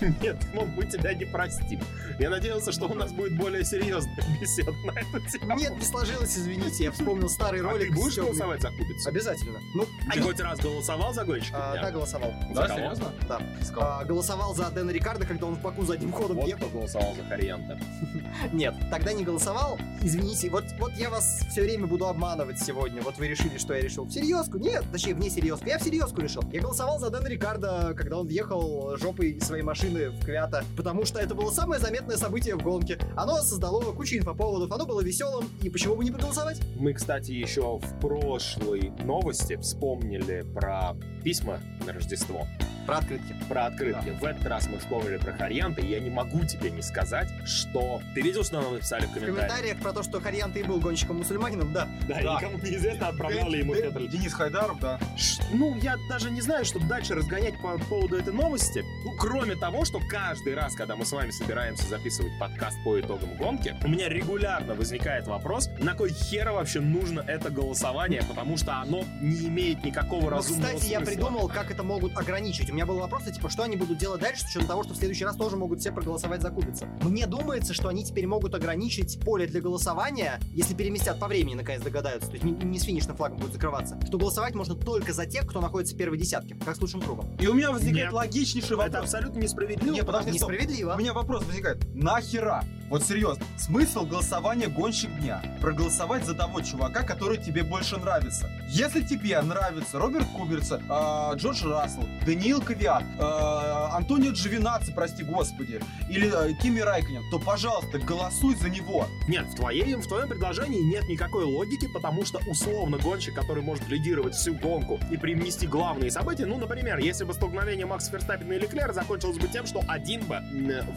[0.22, 1.78] Нет, ну мы тебя не простим.
[2.18, 5.56] Я надеялся, что у нас будет более серьезная беседа на эту тему.
[5.58, 7.88] Нет, не сложилось, извините, я вспомнил старый А ролик.
[7.88, 9.08] ты будешь голосовать за Кубицу?
[9.10, 9.58] Обязательно.
[9.74, 12.32] Ну, Ты они- хоть раз голосовал за гонщика А, да, голосовал.
[12.54, 12.74] За кого?
[12.78, 13.12] серьезно?
[13.28, 13.40] Да.
[13.76, 16.68] А, голосовал за Дэна Рикардо, когда он в Баку задним ходом Вот ехал.
[16.68, 17.78] кто голосовал за Харианта.
[18.54, 19.78] Нет, тогда не голосовал.
[20.00, 23.02] Извините, вот, вот я вас все время буду обманывать сегодня.
[23.02, 24.56] Вот вы решили, что я решил в серьезку.
[24.56, 25.66] Нет, точнее, вне серьезку.
[25.66, 26.42] Я в серьезку решил.
[26.52, 31.18] Я голосовал за Дэна Рикардо, когда он въехал жопой своей машины в Квята, потому что
[31.18, 32.98] это было самое заметное событие в гонке.
[33.16, 36.60] Оно создало кучу инфоповодов, оно было веселым, и почему бы не проголосовать?
[36.76, 42.46] Мы, кстати, еще в прошлой новости вспомнили про письма на Рождество,
[42.86, 43.34] Про открытки.
[43.48, 44.10] про открытки.
[44.20, 48.00] В этот раз мы вспомнили про Харианта, и я не могу тебе не сказать, что...
[48.14, 49.48] Ты видел, что нам написали в В комментариях?
[49.48, 51.88] комментариях про то, что Харьян ты и был гонщиком-мусульманином, да.
[52.08, 52.34] Да, Да.
[52.36, 54.98] никому неизвестно, отправлял ли ему Дэ- Петр Денис Хайдаров, да.
[55.16, 58.84] Ш- Ну, я даже не знаю, что дальше разгонять по поводу этой новости.
[59.04, 63.36] Ну, кроме того, что каждый раз, когда мы с вами собираемся записывать подкаст по итогам
[63.36, 68.74] гонки, у меня регулярно возникает вопрос, на кой хера вообще нужно это голосование, потому что
[68.74, 71.14] оно не имеет никакого Но, разумного Ну, кстати, я смысла.
[71.14, 72.70] придумал, как это могут ограничить.
[72.70, 74.96] У меня был вопрос, типа, что они будут делать дальше, с учетом того, что в
[74.96, 76.86] следующий раз тоже могут все проголосовать за Кубица.
[77.02, 81.82] Мне думается, что они теперь могут ограничить поле для голосования, если переместят по времени, наконец
[81.82, 85.26] догадаются, то есть не, не с финишным флагом будет закрываться, что голосовать можно только за
[85.26, 87.29] тех, кто находится в первой десятке, как с лучшим кругом.
[87.38, 88.12] И у меня возникает Нет.
[88.12, 89.02] логичнейший Это вопрос.
[89.04, 89.92] абсолютно несправедливо.
[89.94, 90.50] Не, подожди, стоп.
[90.50, 90.94] Несправедливо.
[90.94, 91.78] У меня вопрос возникает.
[91.94, 92.64] Нахера?
[92.90, 93.44] Вот серьезно.
[93.56, 95.40] Смысл голосования гонщик дня?
[95.60, 98.50] Проголосовать за того чувака, который тебе больше нравится.
[98.68, 105.80] Если тебе нравится Роберт Куберца, а, Джордж Рассел, Даниил Кавиат, а, Антонио Джовинаци, прости господи,
[106.08, 109.06] или а, Кими Райконен, то, пожалуйста, голосуй за него.
[109.28, 113.86] Нет, в, твоей, в твоем предложении нет никакой логики, потому что условно гонщик, который может
[113.88, 118.58] лидировать всю гонку и привнести главные события, ну, например, если бы столкновение Макса Ферстаппина и
[118.58, 120.40] Леклера закончилось бы тем, что один бы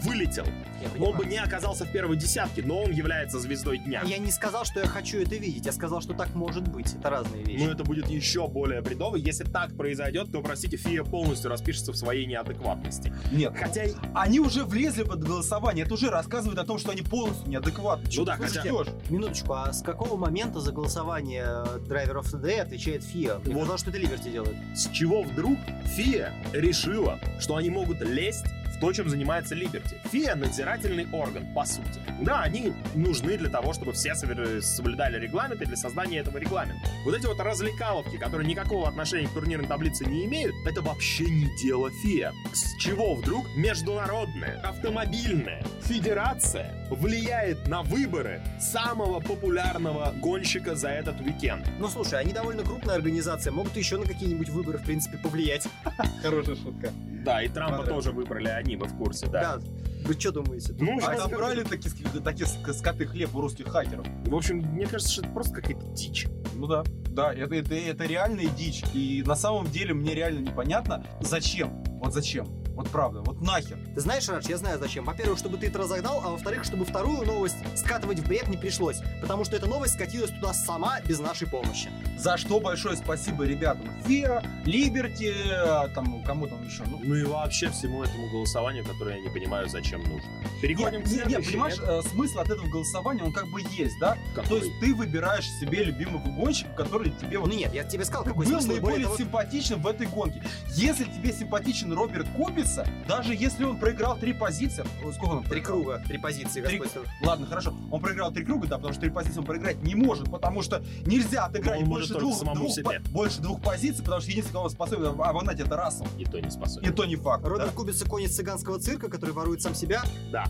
[0.02, 0.46] вылетел,
[0.82, 4.02] Я он бы не оказался в первой десятке, но он является звездой дня.
[4.04, 6.94] Я не сказал, что я хочу это видеть, я сказал, что так может быть.
[6.94, 7.62] Это разные вещи.
[7.64, 9.16] Ну, это будет еще более бредово.
[9.16, 13.12] Если так произойдет, то, простите, Фия полностью распишется в своей неадекватности.
[13.32, 13.54] Нет.
[13.56, 15.84] Хотя, Они уже влезли под голосование.
[15.84, 18.10] Это уже рассказывает о том, что они полностью неадекватны.
[18.10, 18.88] Чё Ну да, хотя- ждёшь?
[19.10, 23.38] Минуточку, а с какого момента за голосование Driver of the Day отвечает ФИА?
[23.44, 23.60] Мне Вот.
[23.62, 24.56] казалось, что это Либерти делает.
[24.74, 25.58] с чего вдруг
[25.96, 29.96] Фия решила, что они могут лезть в то, чем занимается Либерти.
[30.10, 32.00] Фия— надзирательный орган, по сути.
[32.20, 36.88] Да, они нужны для того, чтобы все соблюдали регламент и для создания этого регламента.
[37.04, 41.48] Вот эти вот развлекаловки, которые никакого отношения к турнирной таблице не имеют, это вообще не
[41.62, 42.32] дело Фия.
[42.52, 51.68] С чего вдруг международная автомобильная федерация влияет на выборы самого популярного гонщика за этот уикенд?
[51.78, 55.66] Ну слушай, они довольно крупная организация, могут еще на какие-нибудь выборы, в принципе, повлиять.
[56.22, 56.92] Хорошая шутка.
[57.24, 58.04] Да, и Трампа Понравилось.
[58.04, 59.56] тоже выбрали они, вы в курсе, да.
[59.56, 59.62] Да.
[60.04, 60.74] Вы что думаете?
[60.78, 61.90] Ну, А там брали такие,
[62.22, 64.06] такие ск- скоты хлеб у русских хакеров.
[64.26, 66.26] В общем, мне кажется, что это просто какая-то дичь.
[66.54, 66.84] Ну да.
[67.08, 68.82] Да, это, это, это реальная дичь.
[68.92, 71.82] И на самом деле мне реально непонятно, зачем.
[72.02, 72.46] Вот зачем.
[72.74, 73.78] Вот правда, вот нахер.
[73.94, 75.04] Ты знаешь, Радж, я знаю зачем.
[75.04, 78.96] Во-первых, чтобы ты это разогнал, а во-вторых, чтобы вторую новость скатывать в бред не пришлось.
[79.20, 81.88] Потому что эта новость скатилась туда сама, без нашей помощи.
[82.18, 83.88] За что большое спасибо ребятам.
[84.06, 86.82] Фиа, Либерти, э, там, кому там еще.
[86.86, 90.28] Ну, Ну и вообще всему этому голосованию, которое я не понимаю, зачем нужно.
[90.60, 91.88] Переходим Нет, к нет, нет, понимаешь, нет?
[91.88, 94.18] э, смысл от этого голосования, он как бы есть, да?
[94.34, 94.48] Какой?
[94.60, 98.24] То есть ты выбираешь себе любимого гонщика, который тебе вот Ну нет, я тебе сказал,
[98.24, 98.68] какой был смысл.
[98.68, 100.42] наиболее того, симпатичным в этой гонке.
[100.70, 105.44] Если тебе симпатичен Роберт Кубица, куbiца, даже если он проиграл три позиции, о, сколько он
[105.44, 106.82] Три круга, три позиции, Три-.
[107.22, 107.74] Ладно, хорошо.
[107.90, 110.82] Он проиграл три круга, да, потому что три позиции он проиграть не может, потому что
[111.06, 114.70] нельзя отыграть он больше двух, двух по- больше двух позиций, потому что единственный, кого он
[114.70, 116.06] способен обогнать, это Рассел.
[116.18, 116.88] И то не способен.
[116.88, 117.44] И то не факт.
[117.44, 117.72] Роберт да?
[117.76, 120.02] Кубица конец цыганского цирка, который ворует сам себя.
[120.32, 120.44] Да.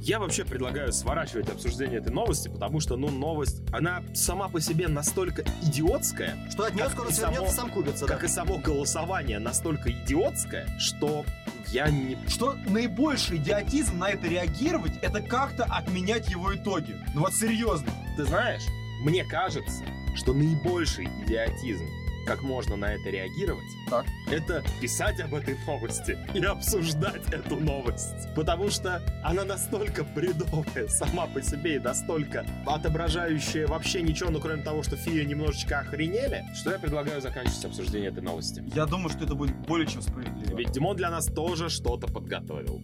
[0.00, 4.88] Я вообще предлагаю сворачивать обсуждение этой новости, потому что, ну, новость, она сама по себе
[4.88, 8.14] настолько идиотская, Что от нее скоро само- свернется сам Кубица, да.
[8.14, 11.24] как и само голосование настолько идиотское, что
[11.68, 12.16] я не...
[12.28, 16.96] Что наибольший идиотизм на это реагировать, это как-то отменять его итоги.
[17.14, 17.90] Ну вот серьезно.
[18.16, 18.62] Ты знаешь,
[19.00, 21.84] мне кажется, что наибольший идиотизм,
[22.26, 24.04] как можно на это реагировать, Так.
[24.30, 28.34] это писать об этой новости и обсуждать эту новость.
[28.34, 34.62] Потому что она настолько бредовая сама по себе и настолько отображающая вообще ничего, ну кроме
[34.62, 38.62] того, что феи немножечко охренели, что я предлагаю заканчивать обсуждение этой новости.
[38.74, 40.56] Я думаю, что это будет более чем справедливо.
[40.56, 42.82] Ведь Димон для нас тоже что-то подготовил.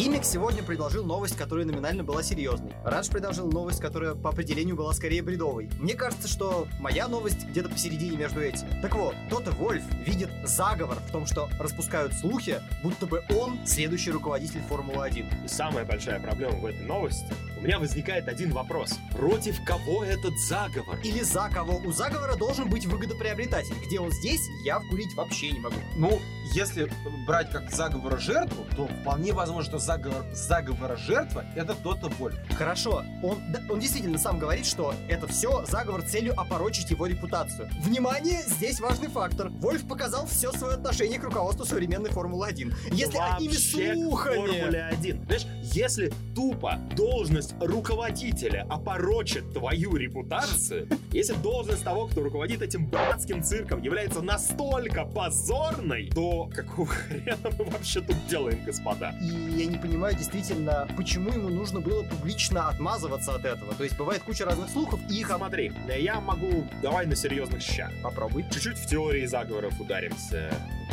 [0.00, 2.72] Химик сегодня предложил новость, которая номинально была серьезной.
[2.86, 5.68] Радж предложил новость, которая по определению была скорее бредовой.
[5.78, 8.80] Мне кажется, что моя новость где-то посередине между этими.
[8.80, 14.10] Так вот, Тота Вольф видит заговор в том, что распускают слухи, будто бы он следующий
[14.10, 15.44] руководитель Формулы-1.
[15.44, 17.26] И самая большая проблема в этой новости,
[17.58, 18.94] у меня возникает один вопрос.
[19.12, 20.98] Против кого этот заговор?
[21.04, 23.74] Или за кого у заговора должен быть выгодоприобретатель.
[23.84, 25.76] Где он здесь, я вкурить вообще не могу.
[25.94, 26.18] Ну,
[26.52, 26.90] если
[27.26, 32.36] брать как заговора жертву, то вполне возможно, что заговор, заговора жертва это Тота Вольф.
[32.56, 37.06] Хорошо, он, да, он действительно сам говорит, что это все заговор с целью опорочить его
[37.06, 37.68] репутацию.
[37.82, 39.48] Внимание, здесь важный фактор.
[39.48, 42.74] Вольф показал все свое отношение к руководству современной Формулы-1.
[42.92, 44.36] Если одними Вообще слухами...
[44.36, 45.24] Формуле 1.
[45.26, 53.42] Знаешь, если тупо должность руководителя опорочит твою репутацию, если должность того, кто руководит этим братским
[53.42, 59.14] цирком, является настолько позорной, то какого хрена мы вообще тут делаем, господа?
[59.20, 63.74] И я не понимаю действительно, почему ему нужно было публично отмазываться от этого.
[63.74, 65.28] То есть бывает куча разных слухов, и их...
[65.28, 66.66] Смотри, я могу...
[66.82, 67.90] Давай на серьезных щах.
[68.02, 68.44] Попробуй.
[68.50, 70.52] Чуть-чуть в теории заговоров ударимся.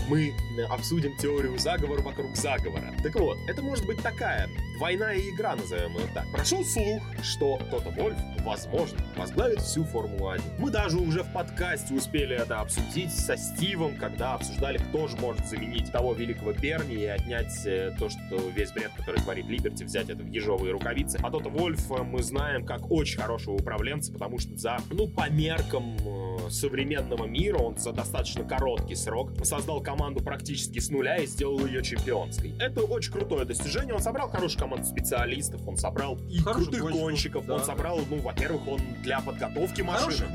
[0.10, 2.94] Мы э, обсудим теорию заговора вокруг заговора.
[3.04, 6.30] Так вот, это может быть такая двойная игра, назовем ее так.
[6.32, 10.42] Прошел слух, что Тота Вольф, возможно, возглавит всю Формулу-1.
[10.60, 15.46] Мы даже уже в подкасте успели это обсудить со Стивом, когда обсуждали, кто же может
[15.48, 20.10] заменить того великого Берни и отнять э, то, что весь бред, который творит Либерти, взять
[20.10, 21.20] это в ежовые рукавицы.
[21.22, 25.98] А Тота Вольф мы знаем как очень хорошего управленца, потому что за, ну, по меркам
[25.98, 31.66] э, современного мира он за достаточно короткий срок создал команду практически с нуля и сделал
[31.66, 32.54] ее чемпионской.
[32.60, 33.94] Это очень крутое достижение.
[33.94, 37.54] Он собрал хорошую команду специалистов, он собрал и Хороших крутых гонщиков, гонщиков, да.
[37.56, 40.28] он собрал, ну, во-первых, он для подготовки машины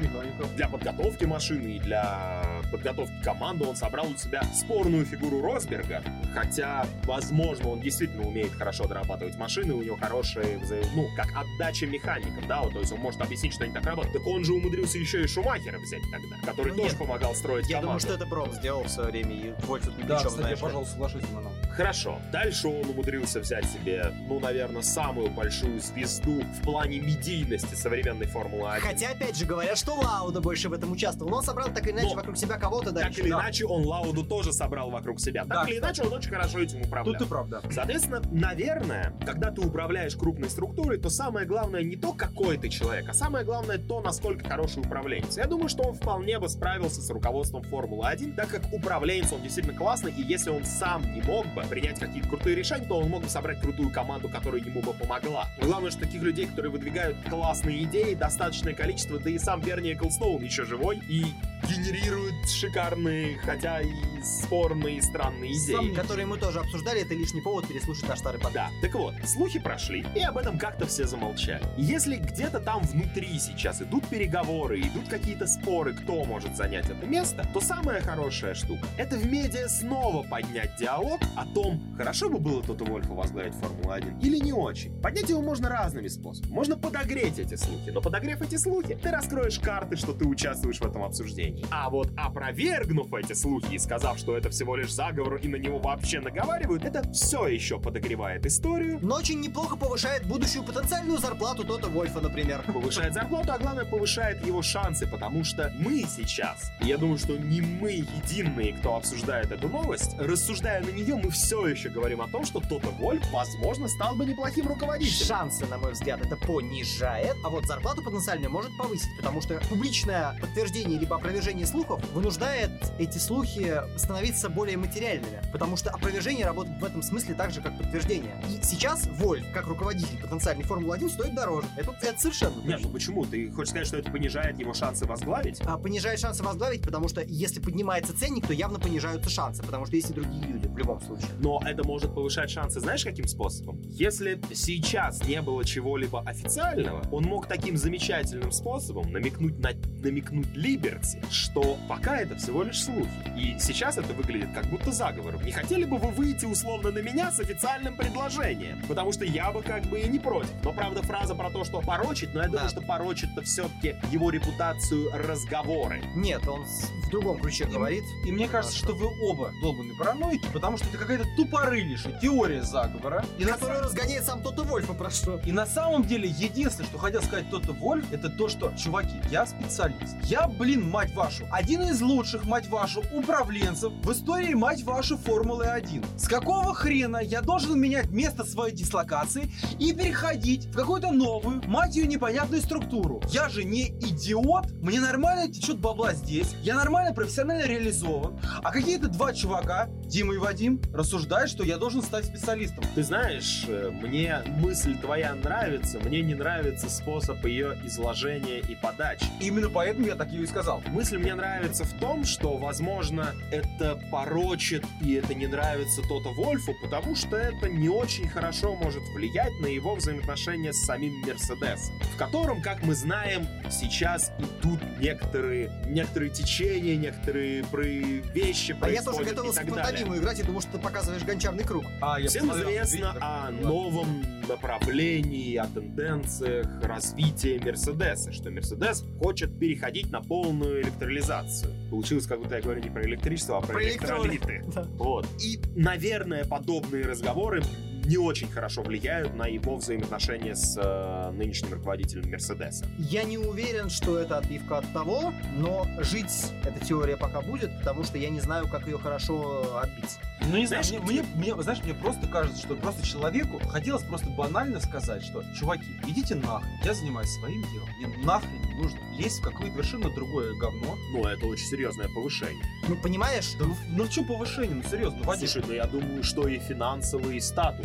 [0.57, 6.03] для подготовки машины и для подготовки команды он собрал у себя спорную фигуру Росберга.
[6.35, 11.87] Хотя, возможно, он действительно умеет хорошо дорабатывать машины, у него хорошая, взаим- ну, как отдача
[11.87, 14.15] механикам, да, вот, то есть он может объяснить, что они так работают.
[14.15, 16.99] Так он же умудрился еще и Шумахера взять тогда, который Ну, тоже нет.
[16.99, 18.07] помогал строить Я думаю, команду.
[18.07, 20.93] что это Бром сделал в свое время, и Вольф тут ни Да, кстати, знаешь пожалуйста,
[20.95, 21.53] соглашусь на нам.
[21.73, 22.19] Хорошо.
[22.33, 28.81] Дальше он умудрился взять себе, ну, наверное, самую большую звезду в плане медийности современной Формулы-1.
[28.81, 31.31] Хотя, опять же, говорят, что Лауда больше в этом участвовал.
[31.31, 33.03] Но он собрал так или иначе Но- вокруг себя кого-то, да.
[33.03, 33.41] Так или да.
[33.41, 35.45] иначе, он Лауду тоже собрал вокруг себя.
[35.45, 37.15] Да, Так или иначе, он очень хорошо этим управлял.
[37.15, 37.61] Тут ты прав, да.
[37.71, 43.09] Соответственно, наверное, когда ты управляешь крупной структурой, то самое главное не то, какой ты человек,
[43.09, 45.37] а самое главное то, насколько хороший управленец.
[45.37, 49.77] Я думаю, что он вполне бы справился с руководством Формулы-1, так как управленец он действительно
[49.77, 53.23] классный, и если он сам не мог бы принять какие-то крутые решения, то он мог
[53.23, 55.49] бы собрать крутую команду, которая ему бы помогла.
[55.61, 59.95] Но главное, что таких людей, которые выдвигают классные идеи, достаточное количество, да и сам Берни
[59.95, 61.27] Эклстоун еще живой и
[61.69, 63.91] генерирует шикарные, хотя и
[64.23, 65.75] спорные, странные идеи.
[65.75, 68.53] Сам- Которые мы тоже обсуждали, это лишний повод переслушать наш старый подкаст.
[68.53, 71.65] Да, так вот, слухи прошли, и об этом как-то все замолчали.
[71.77, 77.47] Если где-то там внутри сейчас идут переговоры, идут какие-то споры, кто может занять это место,
[77.53, 82.63] то самая хорошая штука— это в медиа снова поднять диалог о том, хорошо бы было
[82.63, 85.01] Тото Вольфу возглавить Формулу-1 или не очень.
[85.01, 86.53] Поднять его можно разными способами.
[86.53, 90.85] Можно подогреть эти слухи, но подогрев эти слухи, ты раскроешь карты, что ты участвуешь в
[90.87, 91.52] этом обсуждении.
[91.71, 95.79] А вот опровергнув эти слухи и сказав, что это всего лишь заговор и на него
[95.79, 101.89] вообще наговаривают, это все еще подогревает историю, Но очень неплохо повышает будущую потенциальную зарплату Тота
[101.89, 102.63] Вольфа, например.
[102.73, 107.61] повышает зарплату, а главное повышает его шансы, потому что мы сейчас, я думаю, что не
[107.61, 112.45] мы единые, кто обсуждает эту новость, рассуждая на нее, мы все еще говорим о том,
[112.45, 115.27] что Тота Вольф, возможно, стал бы неплохим руководителем.
[115.27, 120.37] Шансы, на мой взгляд, это понижает, а вот зарплату потенциально может повысить, потому что публичное
[120.41, 126.85] подтверждение либо опровержение слухов вынуждает эти слухи становиться более материальными, потому что опровержение работает в
[126.85, 128.43] этом смысле так же, как подтверждение.
[128.49, 131.67] И сейчас Вольф, как руководитель потенциальной Формулы-1, стоит дороже.
[131.77, 133.27] Это, это совершенно Нет, ну почему?
[133.27, 135.61] Ты хочешь сказать, что это понижает его шансы возглавить?
[135.67, 139.97] А, понижает шансы возглавить, потому что если поднимается ценник, то явно понижаются шансы, потому что
[139.97, 141.29] есть и другие люди в любом случае.
[141.41, 143.81] Но это может повышать шансы, знаешь, каким способом?
[143.83, 151.19] Если сейчас не было чего-либо официального, он мог таким замечательным способом намекнуть на намекнуть Либерти,
[151.31, 153.09] что пока это всего лишь слухи.
[153.37, 155.43] И сейчас это выглядит как будто заговором.
[155.45, 158.83] Не хотели бы вы выйти условно на меня с официальным предложением?
[158.89, 160.51] Потому что я бы как бы и не против.
[160.63, 162.69] Но правда фраза про то, что порочит, но я думаю, Да.
[162.71, 166.03] что порочит-то все-таки его репутацию разговоры.
[166.15, 168.05] Нет, он в другом ключе говорит.
[168.27, 173.25] И мне кажется, что вы оба долбанные параноики, потому что это какая-то тупорылейшая теория заговора.
[173.39, 175.41] И на, Которую разгоняет сам Тота Вольфа, про что.
[175.45, 179.47] и на самом деле, единственное, что хотел сказать Тота Вольф, это то, что, чуваки, я
[179.93, 180.31] специалист.
[180.31, 186.05] Я, блин, мать вашу, один из лучших, мать вашу, управленцев в истории, мать вашу, Формулы-1.
[186.17, 191.97] С какого хрена я должен менять место своей дислокации и переходить в какую-то новую, мать
[191.97, 193.21] ее, непонятную структуру?
[193.29, 199.09] Я же не идиот, мне нормально течет бабла здесь, я нормально профессионально реализован, а какие-то
[199.09, 202.85] два чувака, Дима и Вадим, рассуждают, что я должен стать специалистом.
[202.95, 209.27] Ты знаешь, э, мне мысль твоя нравится, мне не нравится способ ее изложения и подачи.
[209.41, 210.83] Именно поэтому я так ее и сказал.
[210.89, 216.75] Мысль мне нравится в том, что, возможно, это порочит и это не нравится Тота Вольфу,
[216.83, 222.17] потому что это не очень хорошо может влиять на его взаимоотношения с самим Мерседесом, в
[222.17, 229.25] котором, как мы знаем, сейчас идут некоторые, некоторые течения, некоторые про- вещи А я тоже
[229.25, 229.85] готовился в далее.
[229.85, 231.85] пантомиму играть и думал, что ты показываешь гончарный круг.
[232.01, 240.11] А, я Всем известно о новом направлении, о тенденциях развития Мерседеса, что Мерседес хочет переходить
[240.11, 241.73] на полную электролизацию.
[241.91, 244.33] Получилось, как будто я говорю не про электричество, а про, Про электролит.
[244.33, 244.63] электролиты.
[244.75, 244.87] Да.
[244.97, 245.27] Вот.
[245.43, 247.63] И, наверное, подобные разговоры
[248.05, 252.87] не очень хорошо влияют на его взаимоотношения с э, нынешним руководителем Мерседеса.
[252.99, 258.05] Я не уверен, что это отбивка от того, но жить эта теория пока будет, потому
[258.05, 260.19] что я не знаю, как ее хорошо отбить.
[260.51, 264.03] Ну не знаю, Знаешь, мне, мне, мне, знаешь, мне просто кажется, что просто человеку хотелось
[264.03, 268.99] просто банально сказать, что, чуваки, идите нахрен, я занимаюсь своим делом, мне нахрен не нужно
[269.17, 270.97] лезть в какое-то совершенно другое говно.
[271.13, 272.65] Ну, это очень серьезное повышение.
[272.89, 276.49] Ну, понимаешь, Да, ну что повышение, ну серьезно, ну, Вадим, Слушай, ну я думаю, что
[276.49, 277.41] и финансово, и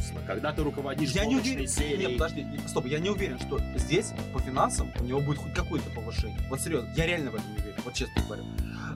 [0.07, 0.21] статусно.
[0.25, 1.97] Когда ты руководишь я не уверен, серией...
[1.97, 5.53] нет, подожди, нет, стоп, я не уверен, что здесь по финансам у него будет хоть
[5.53, 6.39] какое-то повышение.
[6.49, 8.43] Вот серьезно, я реально в этом не уверен, вот честно говорю.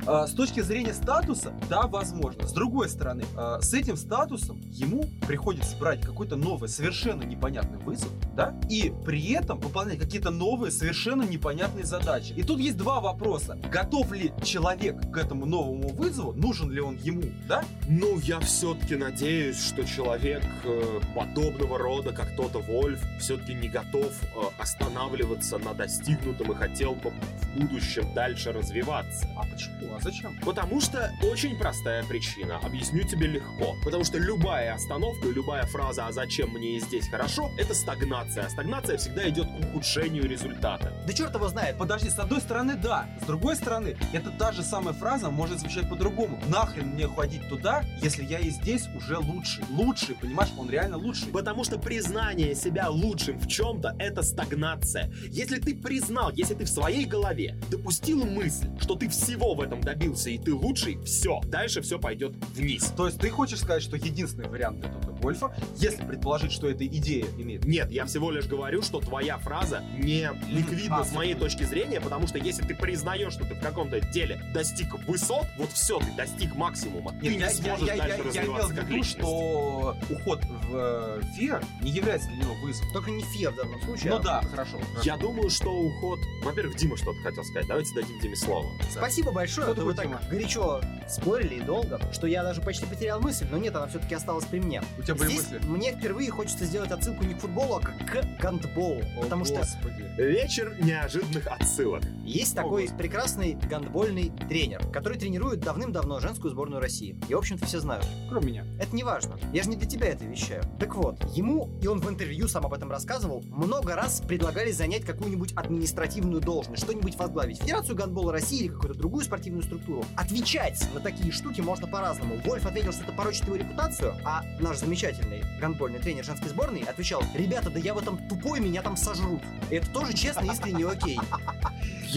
[0.07, 2.47] А, С точки зрения статуса, да, возможно.
[2.47, 8.09] С другой стороны, а, с этим статусом ему приходится брать какой-то новый, совершенно непонятный вызов,
[8.35, 12.33] да, и при этом выполнять какие-то новые, совершенно непонятные задачи.
[12.33, 13.57] И тут есть два вопроса.
[13.71, 17.63] Готов ли человек к этому новому вызову, нужен ли он ему, да?
[17.87, 24.11] Ну, я все-таки надеюсь, что человек э, подобного рода, как Тота Вольф, все-таки не готов
[24.23, 29.27] э, останавливаться на достигнутом и хотел бы в будущем дальше развиваться.
[29.37, 29.90] А почему?
[29.95, 30.39] А зачем?
[30.45, 32.57] Потому что очень простая причина.
[32.63, 33.75] Объясню тебе легко.
[33.83, 38.45] Потому что любая остановка, любая фраза «а зачем мне здесь хорошо»— это стагнация.
[38.45, 40.93] А стагнация всегда идет к ухудшению результата.
[41.05, 41.77] да черт его знает.
[41.77, 43.07] Подожди, с одной стороны, да.
[43.21, 46.39] С другой стороны, это та же самая фраза может звучать по-другому.
[46.47, 49.63] Нахрен мне ходить туда, если я и здесь уже лучший.
[49.69, 50.51] Лучший, понимаешь?
[50.57, 51.27] Он реально лучший.
[51.29, 55.11] Потому что признание себя лучшим в чем-то— это стагнация.
[55.29, 59.80] Если ты признал, если ты в своей голове допустил мысль, что ты всего в этом
[59.81, 62.93] добился и ты лучший, все, дальше все пойдет вниз.
[62.95, 66.85] То есть ты хочешь сказать, что единственный вариант для Тота Вольфа, если предположить, что эта
[66.85, 67.65] идея имеет...
[67.65, 72.01] Нет, я всего лишь говорю, что твоя фраза не ликвидна А, с моей точки зрения,
[72.01, 76.11] потому что если ты признаешь, что ты в каком-то деле достиг высот, вот все, ты
[76.17, 77.11] достиг максимума.
[77.19, 78.95] ты Нет, не я, я, сможешь я, дальше я, я имел развиваться в как виду,
[78.97, 79.19] личность.
[79.19, 82.91] что уход в э, Fear не является для него вызовом.
[82.93, 84.11] Только не Фия в данном случае.
[84.11, 84.77] Ну а- да, хорошо.
[84.79, 85.01] хорошо.
[85.03, 86.19] Я думаю, что уход...
[86.43, 87.67] Во-первых, Дима что-то хотел сказать.
[87.67, 88.69] Давайте дадим Диме слово.
[88.89, 90.21] Спасибо большое, Что а то вы так тема?
[90.29, 94.45] горячо спорили и долго, что я даже почти потерял мысль, но нет, она все-таки осталась
[94.45, 94.81] при мне.
[94.97, 95.67] У тебя были Здесь мысли?
[95.67, 99.01] мне впервые хочется сделать отсылку не к футболу, а к гандболу.
[99.17, 100.05] О, потому что Господи.
[100.17, 102.03] Вечер неожиданных отсылок.
[102.31, 103.03] Есть О, такой Господи.
[103.03, 107.19] прекрасный гандбольный тренер, который тренирует давным-давно женскую сборную России.
[107.27, 108.05] И, в общем-то, все знают.
[108.29, 108.65] Кроме меня.
[108.79, 109.37] Это не важно.
[109.51, 110.63] Я же не для тебя это вещаю.
[110.79, 115.03] Так вот, ему, и он в интервью сам об этом рассказывал, много раз предлагали занять
[115.03, 117.61] какую-нибудь административную должность, что-нибудь возглавить.
[117.61, 120.05] Федерацию гандбола России или какую-то другую спортивную структуру.
[120.15, 122.37] Отвечать на такие штуки можно по-разному.
[122.45, 127.23] Вольф ответил, что это порочит его репутацию, а наш замечательный гандбольный тренер женской сборной отвечал,
[127.35, 129.41] ребята, да я в этом тупой, меня там сожрут.
[129.69, 131.19] И это тоже честно, искренне окей.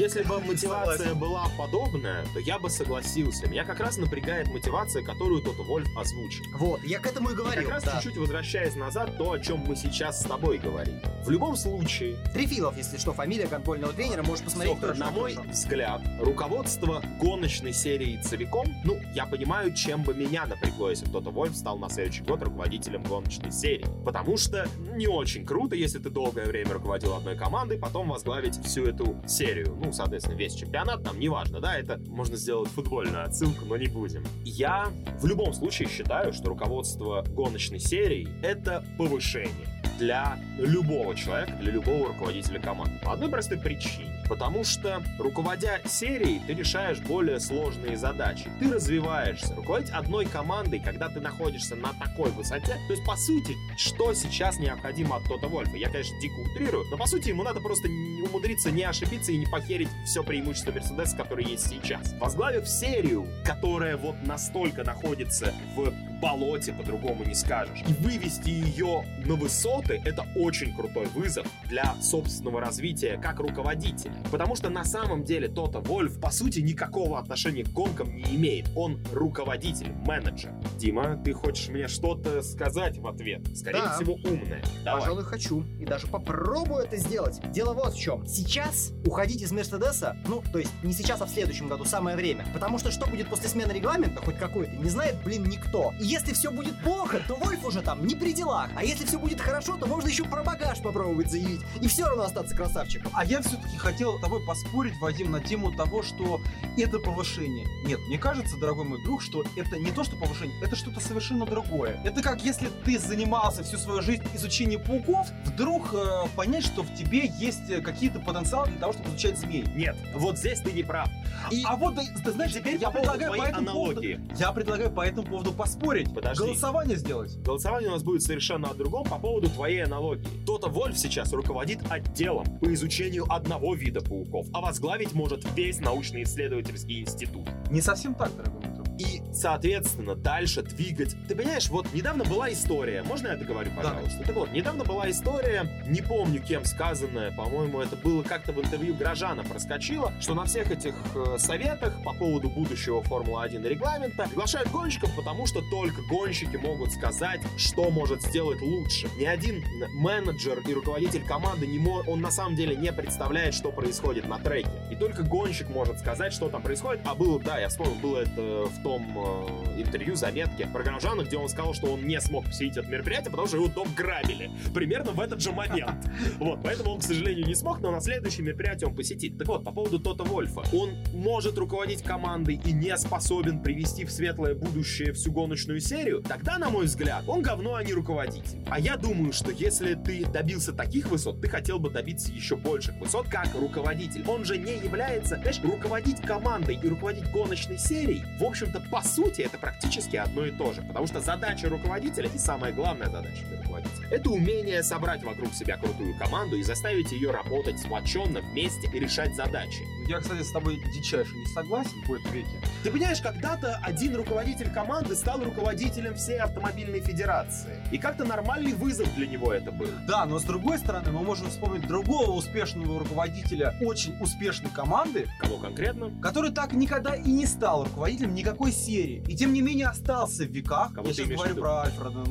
[0.05, 3.49] Если бы мотивация была подобная, то я бы согласился.
[3.49, 6.45] Меня как раз напрягает мотивация, которую тот Вольф озвучил.
[6.59, 7.63] Вот, я к этому и И говорил.
[7.63, 7.95] как раз да.
[8.03, 11.01] чуть-чуть возвращаясь назад, то, о чем мы сейчас с тобой говорим.
[11.25, 14.79] В любом случае, Трефилов, если что, фамилия гандбольного тренера, можешь посмотреть.
[14.79, 15.51] Точно на мой хорошо.
[15.51, 21.57] взгляд, руководство гоночной серии целиком, ну, я понимаю, чем бы меня напрягло, если кто-то Вольф
[21.57, 23.87] стал на следующий год руководителем гоночной серии.
[24.05, 28.85] Потому что не очень круто, если ты долгое время руководил одной командой, потом возглавить всю
[28.85, 29.75] эту серию.
[29.83, 34.25] Ну, соответственно, весь чемпионат, там, неважно, да, это можно сделать футбольную отсылку, но не будем.
[34.45, 34.89] Я
[35.21, 39.69] в любом случае считаю, что руководство гоночной серии— это повышение
[39.99, 42.99] для любого человека, для любого руководителя команды.
[43.05, 44.14] По одной простой причине.
[44.29, 48.51] Потому что, руководя серией, ты решаешь более сложные задачи.
[48.59, 49.55] Ты развиваешься.
[49.55, 54.59] Руководить одной командой, когда ты находишься на такой высоте, то есть, по сути, что сейчас
[54.59, 55.77] необходимо от Тота Вольфа?
[55.77, 59.47] Я, конечно, дико утрирую, но, по сути, ему надо просто умудриться не ошибиться и не
[59.47, 62.15] похерить все преимущество Мерседеса, которое есть сейчас.
[62.19, 65.93] Возглавив серию, которая вот настолько находится в
[66.25, 72.61] болоте, по-другому не скажешь, и вывести ее на высоты, это очень крутой вызов для собственного
[72.61, 74.15] развития как руководителя.
[74.31, 78.71] Потому что на самом деле Тота Вольф, по сути, никакого отношения к гонкам не имеет.
[78.75, 80.53] Он руководитель, менеджер.
[80.79, 83.43] Дима, ты хочешь мне что-то сказать в ответ?
[83.55, 83.97] Скорее Да.
[83.97, 84.63] всего, умное.
[84.83, 85.01] Давай.
[85.03, 85.63] Пожалуй, хочу.
[85.79, 87.39] И даже попробую это сделать.
[87.53, 88.27] Дело вот в чем.
[88.27, 92.47] Сейчас уходить из Мерседеса, ну, то есть не сейчас, а в следующем году, самое время.
[92.55, 95.93] Потому что что будет после смены регламента, хоть какой-то, не знает, блин, никто.
[96.01, 98.71] И если все будет плохо, то Вольф уже там не при делах.
[98.77, 101.61] А если все будет хорошо, то можно еще про багаж попробовать заявить.
[101.81, 103.11] И все равно остаться красавчиком.
[103.15, 106.41] А я все-таки хотел с тобой поспорить, Вадим, на тему того, что
[106.79, 107.67] это повышение.
[107.85, 111.47] Нет, мне кажется, дорогой мой друг, что это не то, что повышение, это что-то совершенно
[111.47, 112.01] другое.
[112.05, 116.95] Это как если ты занимался всю свою жизнь изучением пауков, вдруг э, понять, что в
[116.95, 119.65] тебе есть э, какие-то потенциалы для того, чтобы изучать змей.
[119.75, 121.09] Нет, вот здесь ты не прав.
[121.51, 124.21] И А вот, ты, ты знаешь, теперь я поводу предлагаю по этому поводу, аналогии.
[124.39, 126.04] я предлагаю по этому поводу поспорить.
[126.13, 126.45] Подожди.
[126.45, 127.37] Голосование сделать.
[127.43, 130.27] Голосование у нас будет совершенно о другом по поводу твоей аналогии.
[130.47, 137.01] Тота Вольф сейчас руководит отделом по изучению одного вида пауков, а возглавить может весь научно-исследовательский
[137.01, 137.49] институт.
[137.71, 138.74] Не совсем так, дорогой.
[138.99, 141.17] И, соответственно, дальше двигать.
[141.29, 143.83] Ты понимаешь, вот недавно была история, можно я договорю, Да.
[143.83, 144.23] пожалуйста?
[144.25, 148.95] Так вот, недавно была история, не помню кем сказанная, по-моему, это было как-то в интервью
[148.95, 155.11] Грожана проскочило, что на всех этих э, советах по поводу будущего Формулы-1 регламента приглашают гонщиков,
[155.17, 159.09] потому что только гонщики могут сказать, что может сделать лучше.
[159.19, 163.73] Ни один менеджер и руководитель команды не мо- он на самом деле не представляет, что
[163.73, 164.71] происходит на треке.
[164.93, 167.01] И только гонщик может сказать, что там происходит.
[167.05, 168.41] А было, да, я вспомнил, было это
[168.71, 172.77] в том э, интервью, заметке про Грожана, где он сказал, что он не смог посетить
[172.77, 174.51] это мероприятие, потому что его дом грабили.
[174.73, 175.97] Примерно в этот же момент.
[176.39, 179.39] Вот, поэтому он, к сожалению, не смог, но на следующее мероприятие он посетит.
[179.39, 180.63] Так вот, по поводу Тота Вольфа.
[180.75, 186.59] Он может руководить командой и не способен привести в светлое будущее всю гоночную серию, тогда,
[186.59, 188.63] на мой взгляд, он говно, а не руководитель.
[188.69, 192.95] А я думаю, что если ты добился таких высот, ты хотел бы добиться еще больших
[192.97, 194.25] высот как руководитель.
[194.29, 198.45] Он же не является, знаешь, руководить командой и руководить гоночной серией, в
[198.75, 200.83] общем-то, по сути, это практически одно и то же.
[200.83, 206.17] Потому что задача руководителя и самая главная задача руководителя это умение собрать вокруг себя крутую
[206.17, 209.83] команду и заставить ее работать сплоченно вместе и решать задачи.
[210.07, 212.49] Я, кстати, с тобой дичайше не согласен в кои-то веке.
[212.83, 217.83] Ты понимаешь, когда-то один руководитель команды стал руководителем всей автомобильной федерации.
[217.91, 219.89] И как-то нормальный вызов для него это был.
[220.07, 225.57] Да, но с другой стороны, мы можем вспомнить другого успешного руководителя очень успешной команды, Кого
[225.57, 226.11] конкретно?
[226.21, 229.25] который так никогда и не стал руководителем никакой серии.
[229.27, 230.93] И тем не менее остался в веках.
[230.93, 232.25] Кого Я ты сейчас говорю про Альфреда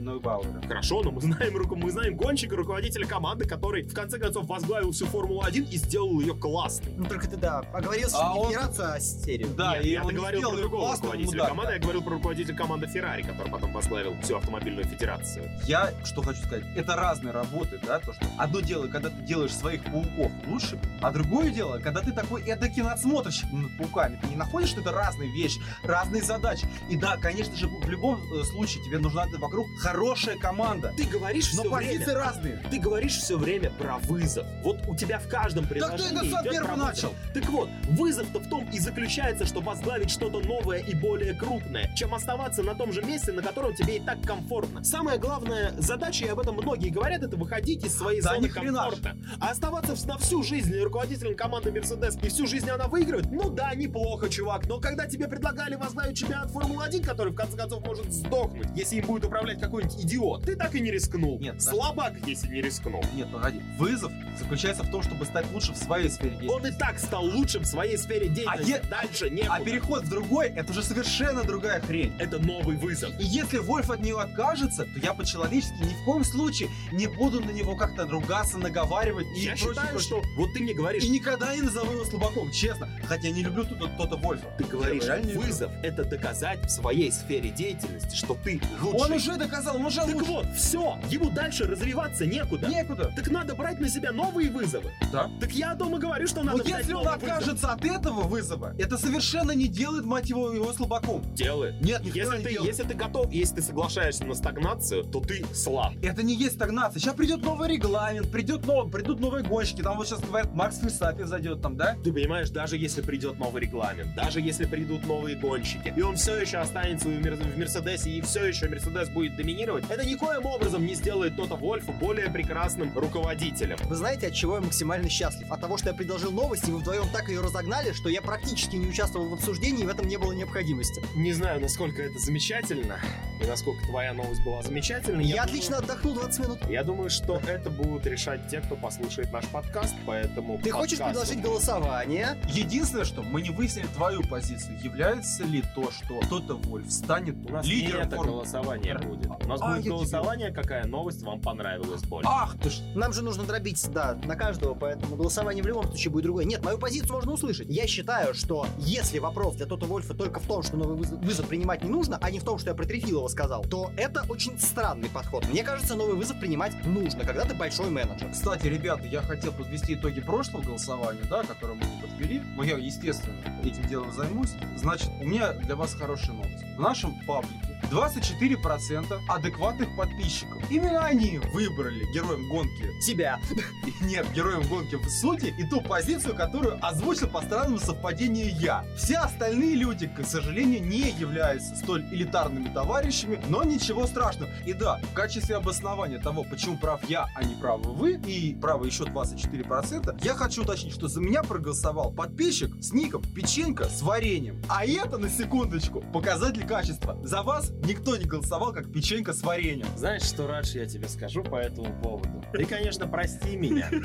[0.00, 0.62] Неубауэра.
[0.66, 4.90] Хорошо, но мы знаем, руко- мы знаем гонщика, руководителя команды, который в конце концов возглавил
[4.92, 6.92] всю Формулу-1 и сделал ее классной.
[6.96, 9.48] Ну только ты, да, оговорился А не он- федерацию, а серию.
[9.54, 11.74] Да, Нет, и я он говорил сделал про другого руководителя мудак, команды, да.
[11.74, 15.50] я говорил про руководителя команды Феррари, который потом возглавил всю автомобильную федерацию.
[15.66, 19.54] Я что хочу сказать, это разные работы, да, то что одно дело, когда ты делаешь
[19.54, 24.36] своих пауков лучше, а другое дело, когда ты такой эдакий надсмотрщик над пауками, ты не
[24.36, 26.66] находишь, что это разные вещи, разные задачи.
[26.88, 30.92] И да, конечно же, в любом э, случае тебе нужна вокруг хорошая команда.
[30.96, 32.14] Ты говоришь Но все позиции время...
[32.18, 32.56] разные.
[32.70, 34.46] Ты говоришь все время про вызов.
[34.62, 37.01] Вот у тебя в каждом Так ты предложении это сам идет первый начал.
[37.02, 37.14] Начал.
[37.34, 42.14] Так вот, вызов-то в том и заключается, что возглавить что-то новое и более крупное, чем
[42.14, 44.84] оставаться на том же месте, на котором тебе и так комфортно.
[44.84, 49.16] Самая главная задача, и об этом многие говорят, это выходить из своей Да зоны комфорта.
[49.40, 53.74] А оставаться на всю жизнь руководителем команды Mercedes и всю жизнь она выигрывает, ну да,
[53.74, 58.68] неплохо, чувак, но когда тебе предлагали возглавить чемпионат Формулы-1, который в конце концов может сдохнуть,
[58.76, 61.38] если им будет управлять какой-нибудь идиот, ты так и не рискнул.
[61.38, 61.60] Нет, да.
[61.60, 63.02] Слабак, если не рискнул.
[63.14, 63.60] Нет, погоди.
[63.78, 66.38] Вызов заключается в том, чтобы стать лучше в своей сфере.
[66.48, 68.70] Он и так стал лучшим в своей сфере деятельности.
[68.70, 72.12] е- Дальше не А переход в другой— это уже совершенно другая хрень.
[72.18, 73.10] Это новый вызов.
[73.18, 77.40] И если Вольф от нее откажется, то я по-человечески ни в коем случае не буду
[77.40, 80.06] на него как-то ругаться, наговаривать и Я прочее, считаю, прочее.
[80.06, 82.88] что вот ты мне говоришь, И никогда не назову его слабаком, честно.
[83.06, 84.46] Хотя не люблю тут кто-то Вольфа.
[84.58, 89.00] ты говоришь, Я вызов это доказать в своей сфере деятельности, что ты лучший.
[89.00, 90.26] Он уже доказал, он уже Так лучше.
[90.30, 92.68] вот, все, ему дальше развиваться некуда.
[92.68, 93.12] Некуда.
[93.16, 94.90] Так надо брать на себя новые вызовы.
[95.12, 95.30] Да.
[95.40, 97.64] Так я и говорю, что надо взять если он новый вызов.
[97.70, 101.22] от этого вызова, это совершенно не делает, мать его, его слабаком.
[101.34, 101.74] Делай.
[101.80, 102.68] Нет, Если не ты, делает.
[102.68, 105.92] если ты готов, если ты соглашаешься на стагнацию, то ты слаб.
[106.02, 107.00] Это не есть стагнация.
[107.00, 108.90] Сейчас придет новый регламент, придет нов...
[108.90, 109.82] придут новые гонщики.
[109.82, 111.96] Там вот сейчас говорят, Макс Ферстаппен зайдет там, да?
[112.02, 116.36] Ты понимаешь, даже если придет новый регламент, даже если придут новые гонщики, и он все
[116.36, 120.84] еще останется в Мер- в Мерседесе, и все еще Мерседес будет доминировать, это никоим образом
[120.84, 123.76] не сделает Тота Вольфа более прекрасным руководителем.
[123.84, 125.50] Вы знаете, от чего я максимально счастлив?
[125.50, 128.76] От того, что я предложил новость, и вы вдвоем так ее разогнали, что я практически
[128.76, 131.02] не участвовал в обсуждении, и в этом не было необходимости.
[131.14, 132.98] Не знаю, насколько это замечательно,
[133.42, 135.24] и насколько твоя новость была замечательной.
[135.24, 136.58] Я, думаю- отлично отдохнул 20 минут.
[136.68, 140.58] Я думаю, что это будут решать те, кто послушает наш подкаст, поэтому...
[140.62, 142.38] Ты хочешь подкасту- предложить голосование?
[142.48, 144.78] Единственное, что мы не выяснили твою позицию.
[144.82, 148.38] Является ли то, что кто-то Вольф станет У нас лидером не это формулы?
[148.38, 149.26] голосование будет.
[149.44, 152.28] У нас А, будет я голосование, какая новость вам понравилась больше.
[152.30, 152.80] Ах ты ж!
[152.94, 156.44] Нам же нужно дробить, да, на каждого, поэтому голосование в любом случае будет другое.
[156.44, 157.68] Нет, мою позицию можно услышать.
[157.68, 161.48] Я считаю, что если вопрос для Тота Вольфа только в том, что новый вызов, вызов
[161.48, 164.58] принимать не нужно, а не в том, что я про Трефилова сказал, то это очень
[164.58, 165.46] странный подход.
[165.48, 168.30] Мне кажется, новый вызов принимать нужно, когда ты большой менеджер.
[168.30, 172.42] Кстати, ребята, я хотел подвести итоги прошлого голосования, да, которое мы не подвели.
[172.56, 174.50] Но я, естественно, этим делом займусь.
[174.76, 176.64] Значит, у меня для вас хорошая новость.
[176.76, 180.62] В нашем паблике 24% адекватных подписчиков.
[180.70, 183.38] Именно они выбрали героем гонки Тебя.
[184.00, 188.84] Нет, героем гонки в сути и ту позицию, которую озвучил по странному совпадению я.
[188.96, 194.50] Все остальные люди, к сожалению, не являются столь элитарными товарищами, но ничего страшного.
[194.64, 198.86] И да, в качестве обоснования того, почему прав я, а не правы вы, и правы
[198.86, 204.60] еще 24%, я хочу уточнить, что за меня проголосовал подписчик с ником Печенька с вареньем.
[204.68, 207.18] А это, на секундочку, показатель качества.
[207.22, 209.86] За вас никто не голосовал, как Печенька с вареньем.
[209.96, 212.42] Знаешь, что, Радж, я тебе скажу по этому поводу?
[212.52, 213.88] Ты, конечно, прости меня.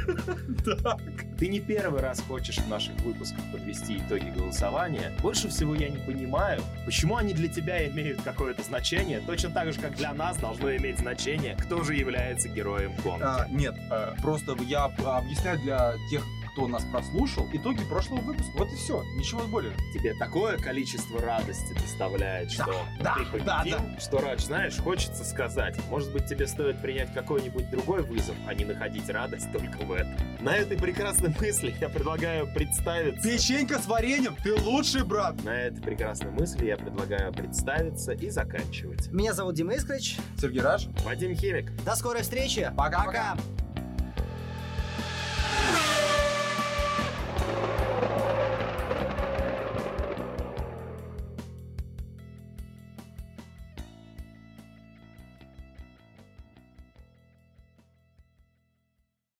[0.83, 0.99] Так.
[1.37, 5.13] Ты не первый раз хочешь в наших выпусках подвести итоги голосования.
[5.21, 9.79] Больше всего я не понимаю, почему они для тебя имеют какое-то значение, точно так же,
[9.79, 13.23] как для нас должно иметь значение, кто же является героем гонки.
[13.23, 16.23] А, нет, э, просто я об- объясняю для тех,
[16.57, 18.51] кто нас прослушал, итоги прошлого выпуска.
[18.57, 19.73] Вот и все, ничего более.
[19.93, 25.77] Тебе такое количество радости доставляет, что да, ты победил, да, что, Радж, знаешь, хочется сказать,
[25.91, 30.17] может быть, тебе стоит принять какой-нибудь другой вызов, а не находить радость только в этом.
[30.41, 33.21] На этой прекрасной мысли я предлагаю представиться...
[33.21, 35.35] Печенька с вареньем, ты лучший брат!
[35.43, 39.11] На этой прекрасной мысли я предлагаю представиться и заканчивать.
[39.11, 40.17] Меня зовут Дима Искрич.
[40.41, 40.87] Сергей Раш.
[41.05, 41.71] Вадим Химик.
[41.83, 42.71] До скорой встречи.
[42.75, 43.35] Пока-пока.
[43.35, 43.66] Пока.